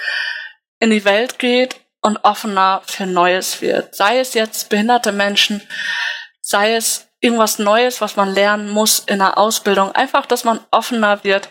in 0.79 0.91
die 0.91 1.05
Welt 1.05 1.39
geht 1.39 1.81
und 2.03 2.25
offener 2.25 2.83
für 2.85 3.07
Neues 3.07 3.61
wird. 3.63 3.95
Sei 3.95 4.19
es 4.19 4.35
jetzt 4.35 4.69
behinderte 4.69 5.13
Menschen, 5.13 5.67
sei 6.41 6.75
es 6.75 7.09
irgendwas 7.21 7.59
Neues, 7.59 8.01
was 8.01 8.17
man 8.17 8.35
lernen 8.35 8.69
muss 8.69 8.99
in 8.99 9.21
der 9.21 9.39
Ausbildung. 9.39 9.93
Einfach, 9.93 10.27
dass 10.27 10.45
man 10.45 10.61
offener 10.71 11.25
wird 11.25 11.49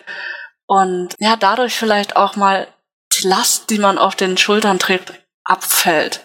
und 0.71 1.17
ja, 1.19 1.35
dadurch 1.35 1.75
vielleicht 1.75 2.15
auch 2.15 2.37
mal 2.37 2.65
die 3.11 3.27
Last, 3.27 3.69
die 3.69 3.77
man 3.77 3.97
auf 3.97 4.15
den 4.15 4.37
Schultern 4.37 4.79
trägt, 4.79 5.11
abfällt. 5.43 6.23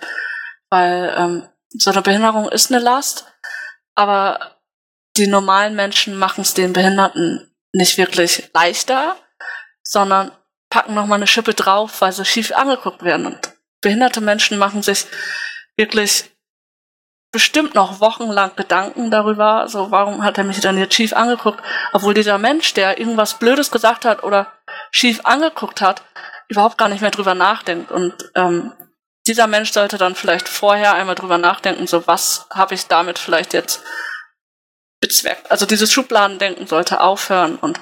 Weil 0.71 1.13
ähm, 1.19 1.49
so 1.71 1.91
eine 1.91 2.01
Behinderung 2.01 2.49
ist 2.49 2.71
eine 2.71 2.81
Last, 2.81 3.27
aber 3.97 4.61
die 5.17 5.27
normalen 5.27 5.75
Menschen 5.75 6.17
machen 6.17 6.43
es 6.43 6.55
den 6.55 6.73
Behinderten 6.73 7.57
nicht 7.73 7.99
wirklich 7.99 8.49
leichter, 8.55 9.17
sondern 9.83 10.31
packen 10.71 10.95
noch 10.95 11.07
mal 11.07 11.17
eine 11.17 11.27
Schippe 11.27 11.55
drauf, 11.55 12.01
weil 12.01 12.13
sie 12.13 12.25
schief 12.25 12.53
angeguckt 12.53 13.03
werden. 13.03 13.27
Und 13.27 13.53
behinderte 13.81 14.21
Menschen 14.21 14.59
machen 14.59 14.81
sich 14.81 15.07
wirklich 15.77 16.31
bestimmt 17.37 17.75
noch 17.75 18.01
wochenlang 18.01 18.57
Gedanken 18.57 19.11
darüber, 19.11 19.69
so 19.69 19.91
warum 19.91 20.25
hat 20.25 20.39
er 20.39 20.45
mich 20.45 20.59
dann 20.61 20.79
jetzt 20.79 20.95
schief 20.95 21.13
angeguckt, 21.13 21.63
obwohl 21.93 22.15
dieser 22.15 22.39
Mensch, 22.39 22.73
der 22.73 22.99
irgendwas 22.99 23.39
Blödes 23.39 23.71
gesagt 23.71 24.07
hat 24.07 24.23
oder 24.23 24.51
schief 24.91 25.21
angeguckt 25.25 25.83
hat, 25.83 26.01
überhaupt 26.49 26.79
gar 26.79 26.89
nicht 26.89 27.03
mehr 27.03 27.11
drüber 27.11 27.35
nachdenkt. 27.35 27.93
Und 27.93 28.15
ähm, 28.37 28.73
dieser 29.27 29.49
Mensch 29.49 29.71
sollte 29.73 29.99
dann 29.99 30.15
vielleicht 30.15 30.49
vorher 30.49 30.95
einmal 30.95 31.15
drüber 31.15 31.37
nachdenken, 31.37 31.87
so 31.87 32.07
was 32.07 32.47
habe 32.55 32.75
ich 32.75 32.87
damit 32.87 33.19
vielleicht 33.19 33.53
jetzt 33.53 33.83
bezweckt. 35.03 35.51
Also 35.51 35.67
dieses 35.67 35.93
Schubladendenken 35.93 36.67
sollte 36.67 37.03
aufhören 37.03 37.57
und 37.57 37.79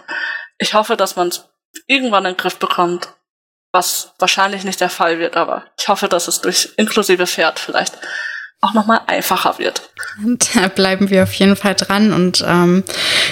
ich 0.58 0.74
hoffe, 0.74 0.96
dass 0.96 1.14
man 1.14 1.28
es 1.28 1.48
irgendwann 1.86 2.24
in 2.24 2.32
den 2.32 2.38
Griff 2.38 2.56
bekommt, 2.56 3.06
was 3.70 4.14
wahrscheinlich 4.18 4.64
nicht 4.64 4.80
der 4.80 4.90
Fall 4.90 5.20
wird, 5.20 5.36
aber 5.36 5.64
ich 5.78 5.86
hoffe, 5.86 6.08
dass 6.08 6.26
es 6.26 6.40
durch 6.40 6.70
inklusive 6.76 7.28
Pferd 7.28 7.60
vielleicht 7.60 7.96
auch 8.64 8.74
nochmal 8.74 9.00
einfacher 9.06 9.58
wird. 9.58 9.82
Da 10.54 10.68
bleiben 10.68 11.10
wir 11.10 11.22
auf 11.24 11.34
jeden 11.34 11.56
Fall 11.56 11.74
dran 11.74 12.12
und 12.12 12.44
ähm, 12.46 12.82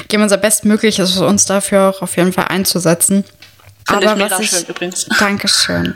geben 0.09 0.23
unser 0.23 0.37
Bestmögliches, 0.37 1.17
uns 1.19 1.47
dafür 1.47 1.89
auch 1.89 2.03
auf 2.03 2.17
jeden 2.17 2.33
Fall 2.33 2.47
einzusetzen. 2.49 3.25
Finde 3.89 4.09
Aber 4.09 4.17
ich 4.17 4.31
mega 4.31 4.43
schön 4.43 4.65
übrigens. 4.69 5.07
Dankeschön. 5.19 5.95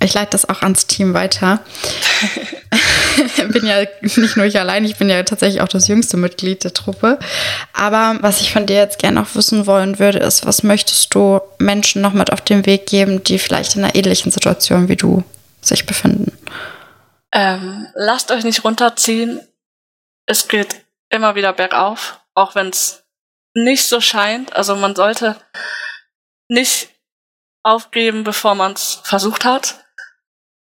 Ich 0.00 0.14
leite 0.14 0.30
das 0.30 0.48
auch 0.48 0.62
ans 0.62 0.86
Team 0.86 1.12
weiter. 1.12 1.60
bin 3.48 3.66
ja 3.66 3.82
nicht 4.00 4.36
nur 4.36 4.46
ich 4.46 4.58
allein, 4.58 4.84
ich 4.84 4.96
bin 4.96 5.10
ja 5.10 5.20
tatsächlich 5.24 5.60
auch 5.60 5.68
das 5.68 5.88
jüngste 5.88 6.16
Mitglied 6.16 6.62
der 6.62 6.72
Truppe. 6.72 7.18
Aber 7.72 8.16
was 8.20 8.40
ich 8.40 8.52
von 8.52 8.66
dir 8.66 8.76
jetzt 8.76 9.00
gerne 9.00 9.20
noch 9.20 9.34
wissen 9.34 9.66
wollen 9.66 9.98
würde, 9.98 10.18
ist, 10.18 10.46
was 10.46 10.62
möchtest 10.62 11.12
du 11.14 11.40
Menschen 11.58 12.00
noch 12.00 12.12
mit 12.12 12.32
auf 12.32 12.40
den 12.40 12.64
Weg 12.64 12.86
geben, 12.86 13.24
die 13.24 13.40
vielleicht 13.40 13.74
in 13.74 13.82
einer 13.82 13.96
ähnlichen 13.96 14.30
Situation 14.30 14.88
wie 14.88 14.96
du 14.96 15.24
sich 15.62 15.84
befinden? 15.84 16.32
Ähm, 17.32 17.88
lasst 17.94 18.30
euch 18.30 18.44
nicht 18.44 18.64
runterziehen. 18.64 19.46
Es 20.26 20.48
geht 20.48 20.86
immer 21.10 21.34
wieder 21.34 21.52
bergauf, 21.52 22.20
auch 22.34 22.54
wenn 22.54 22.68
es 22.68 23.04
nicht 23.54 23.86
so 23.86 24.00
scheint. 24.00 24.54
Also 24.54 24.76
man 24.76 24.94
sollte 24.94 25.36
nicht 26.48 26.90
aufgeben, 27.62 28.24
bevor 28.24 28.54
man 28.54 28.72
es 28.72 29.00
versucht 29.04 29.44
hat. 29.44 29.84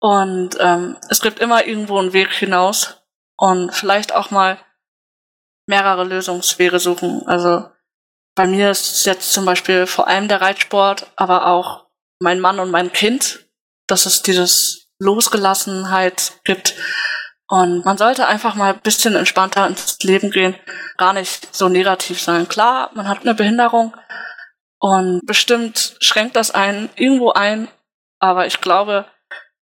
Und 0.01 0.57
ähm, 0.61 0.97
es 1.09 1.21
gibt 1.21 1.39
immer 1.41 1.67
irgendwo 1.67 1.99
einen 1.99 2.13
Weg 2.13 2.31
hinaus 2.31 3.03
und 3.37 3.75
vielleicht 3.75 4.13
auch 4.13 4.31
mal 4.31 4.59
mehrere 5.67 6.05
Lösungswege 6.05 6.79
suchen. 6.79 7.27
Also 7.27 7.71
bei 8.35 8.47
mir 8.47 8.71
ist 8.71 9.07
jetzt 9.07 9.33
zum 9.33 9.45
Beispiel 9.45 9.87
vor 9.87 10.09
allem 10.09 10.29
der 10.29 10.41
Reitsport, 10.41 11.11
aber 11.17 11.47
auch 11.47 11.87
mein 12.21 12.41
Mann 12.41 12.59
und 12.59 12.71
mein 12.71 12.93
Kind, 12.93 13.47
dass 13.87 14.07
es 14.07 14.23
dieses 14.23 14.84
Losgelassenheit 14.99 16.33
gibt. 16.45 16.75
Und 17.49 17.85
man 17.85 17.99
sollte 17.99 18.27
einfach 18.27 18.55
mal 18.55 18.73
ein 18.73 18.81
bisschen 18.81 19.15
entspannter 19.17 19.67
ins 19.67 19.99
Leben 20.01 20.31
gehen, 20.31 20.55
gar 20.97 21.13
nicht 21.13 21.55
so 21.55 21.69
negativ 21.69 22.21
sein. 22.21 22.49
Klar, 22.49 22.91
man 22.95 23.09
hat 23.09 23.21
eine 23.21 23.35
Behinderung 23.35 23.95
und 24.79 25.21
bestimmt 25.27 25.97
schränkt 26.01 26.37
das 26.37 26.51
einen 26.51 26.91
irgendwo 26.97 27.33
ein, 27.33 27.69
aber 28.19 28.47
ich 28.47 28.61
glaube, 28.61 29.07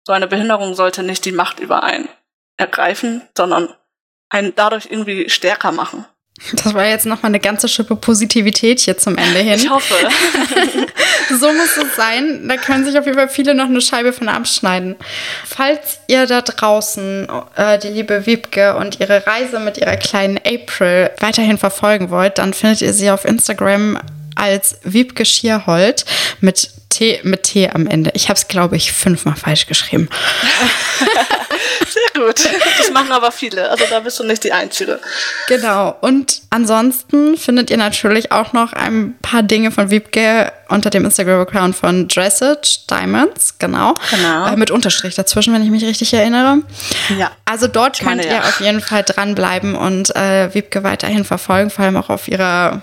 so 0.07 0.12
eine 0.12 0.27
Behinderung 0.27 0.75
sollte 0.75 1.03
nicht 1.03 1.25
die 1.25 1.33
Macht 1.33 1.61
über 1.61 1.83
einen 1.83 2.09
ergreifen, 2.57 3.29
sondern 3.37 3.75
einen 4.31 4.55
dadurch 4.55 4.87
irgendwie 4.91 5.31
stärker 5.31 5.73
machen. 5.73 6.07
Das 6.53 6.72
war 6.72 6.87
jetzt 6.87 7.07
nochmal 7.07 7.31
eine 7.31 7.40
ganze 7.40 7.68
Schippe 7.68 7.96
Positivität 7.96 8.81
hier 8.81 8.96
zum 8.96 9.16
Ende 9.18 9.40
hin. 9.40 9.55
Ich 9.57 9.68
hoffe. 9.68 9.94
so 11.29 11.53
muss 11.53 11.77
es 11.77 11.96
sein. 11.96 12.46
Da 12.48 12.57
können 12.57 12.85
sich 12.85 12.98
auf 12.98 13.07
jeden 13.07 13.18
Fall 13.18 13.29
viele 13.29 13.55
noch 13.55 13.66
eine 13.66 13.81
Scheibe 13.81 14.12
von 14.12 14.29
abschneiden. 14.29 14.96
Falls 15.44 15.98
ihr 16.07 16.27
da 16.27 16.42
draußen 16.42 17.29
äh, 17.57 17.79
die 17.79 17.88
liebe 17.88 18.27
Wiebke 18.27 18.77
und 18.77 19.01
ihre 19.01 19.27
Reise 19.27 19.59
mit 19.59 19.79
ihrer 19.79 19.96
kleinen 19.96 20.38
April 20.38 21.11
weiterhin 21.18 21.59
verfolgen 21.59 22.11
wollt, 22.11 22.38
dann 22.38 22.55
findet 22.55 22.83
ihr 22.83 22.94
sie 22.94 23.11
auf 23.11 23.24
Instagram 23.24 23.98
als 24.37 24.79
Wiebke 24.85 25.24
Schierhold 25.24 26.05
mit 26.40 26.70
T, 26.88 27.20
mit 27.24 27.42
T 27.42 27.68
am 27.68 27.87
Ende. 27.87 28.12
Ich 28.14 28.29
habe 28.29 28.38
es, 28.38 28.48
glaube 28.48 28.77
ich, 28.77 28.92
fünfmal 28.92 29.37
falsch 29.37 29.66
geschrieben. 29.66 30.09
Sehr 31.87 32.23
gut. 32.23 32.41
Das 32.79 32.91
machen 32.91 33.12
aber 33.12 33.33
viele. 33.33 33.71
Also 33.71 33.85
da 33.88 34.01
bist 34.01 34.19
du 34.19 34.25
nicht 34.25 34.45
die 34.45 34.53
Einzige. 34.53 35.01
Genau. 35.49 35.97
Und 36.01 36.43
ansonsten 36.51 37.37
findet 37.37 37.71
ihr 37.71 37.77
natürlich 37.77 38.33
auch 38.33 38.53
noch 38.53 38.73
ein 38.73 39.17
paar 39.23 39.43
Dinge 39.43 39.71
von 39.71 39.91
Wiebke 39.91 40.53
unter 40.69 40.91
dem 40.91 41.05
Instagram-Account 41.05 41.77
von 41.77 42.09
Dressage 42.09 42.87
Diamonds. 42.91 43.59
Genau. 43.59 43.95
Genau. 44.11 44.47
Äh, 44.47 44.57
mit 44.57 44.71
Unterstrich 44.71 45.14
dazwischen, 45.14 45.55
wenn 45.55 45.62
ich 45.62 45.71
mich 45.71 45.85
richtig 45.85 46.12
erinnere. 46.12 46.59
Ja. 47.19 47.31
Also 47.45 47.67
dort 47.67 48.01
könnt 48.01 48.25
ihr 48.25 48.33
ja. 48.33 48.41
auf 48.41 48.61
jeden 48.61 48.81
Fall 48.81 49.03
dranbleiben 49.05 49.75
und 49.75 50.14
äh, 50.14 50.53
Wiebke 50.55 50.83
weiterhin 50.83 51.25
verfolgen, 51.25 51.71
vor 51.71 51.85
allem 51.85 51.97
auch 51.97 52.11
auf 52.11 52.29
ihrer 52.29 52.83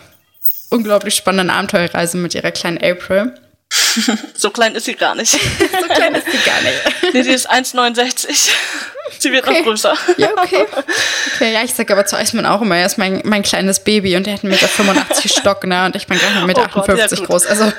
unglaublich 0.69 1.15
spannenden 1.15 1.49
Abenteuerreise 1.55 2.17
mit 2.17 2.35
ihrer 2.35 2.51
kleinen 2.51 2.77
April. 2.77 3.33
so 4.35 4.49
klein 4.49 4.75
ist 4.75 4.85
sie 4.85 4.93
gar 4.93 5.15
nicht. 5.15 5.31
so 5.59 5.87
klein 5.87 6.15
ist 6.15 6.27
sie 6.31 6.37
gar 6.37 6.61
nicht. 6.61 6.81
Nee, 7.13 7.23
sie 7.23 7.31
ist 7.31 7.49
1,69. 7.49 8.49
Sie 9.19 9.31
wird 9.31 9.47
okay. 9.47 9.59
noch 9.59 9.65
größer. 9.65 9.95
Ja, 10.17 10.31
okay. 10.37 10.65
Okay, 11.33 11.53
ja, 11.53 11.63
ich 11.63 11.73
sage 11.73 11.93
aber 11.93 12.05
zu 12.05 12.17
Eismann 12.17 12.45
auch 12.45 12.61
immer, 12.61 12.75
er 12.75 12.85
ist 12.85 12.97
mein, 12.97 13.21
mein 13.23 13.41
kleines 13.43 13.83
Baby 13.83 14.17
und 14.17 14.27
er 14.27 14.33
hat 14.33 14.41
1,85 14.41 14.47
Meter 14.47 15.29
Stock, 15.29 15.63
ne? 15.65 15.85
Und 15.85 15.95
ich 15.95 16.07
bin 16.07 16.17
gerade 16.17 16.35
1,58 16.39 16.45
Meter 16.45 16.69
oh 16.75 16.81
Gott, 16.81 16.97
ja, 16.97 17.07
groß. 17.07 17.45
Also. 17.45 17.71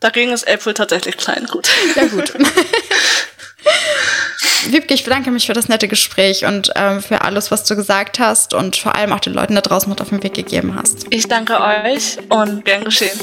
Dagegen 0.00 0.32
ist 0.32 0.46
April 0.46 0.74
tatsächlich 0.74 1.16
klein, 1.16 1.46
gut. 1.50 1.68
Ja, 1.96 2.04
gut. 2.04 2.32
Wiebke, 4.68 4.94
ich 4.94 5.04
bedanke 5.04 5.30
mich 5.30 5.46
für 5.46 5.54
das 5.54 5.68
nette 5.68 5.88
Gespräch 5.88 6.44
und 6.44 6.70
ähm, 6.76 7.02
für 7.02 7.22
alles, 7.22 7.50
was 7.50 7.64
du 7.64 7.74
gesagt 7.74 8.18
hast 8.18 8.54
und 8.54 8.76
vor 8.76 8.94
allem 8.94 9.12
auch 9.12 9.20
den 9.20 9.34
Leuten 9.34 9.54
da 9.54 9.60
draußen 9.60 9.88
mit 9.88 10.00
auf 10.00 10.10
den 10.10 10.22
Weg 10.22 10.34
gegeben 10.34 10.76
hast. 10.76 11.06
Ich 11.10 11.26
danke 11.26 11.60
euch 11.60 12.18
und 12.28 12.64
gern 12.64 12.84
geschehen. 12.84 13.18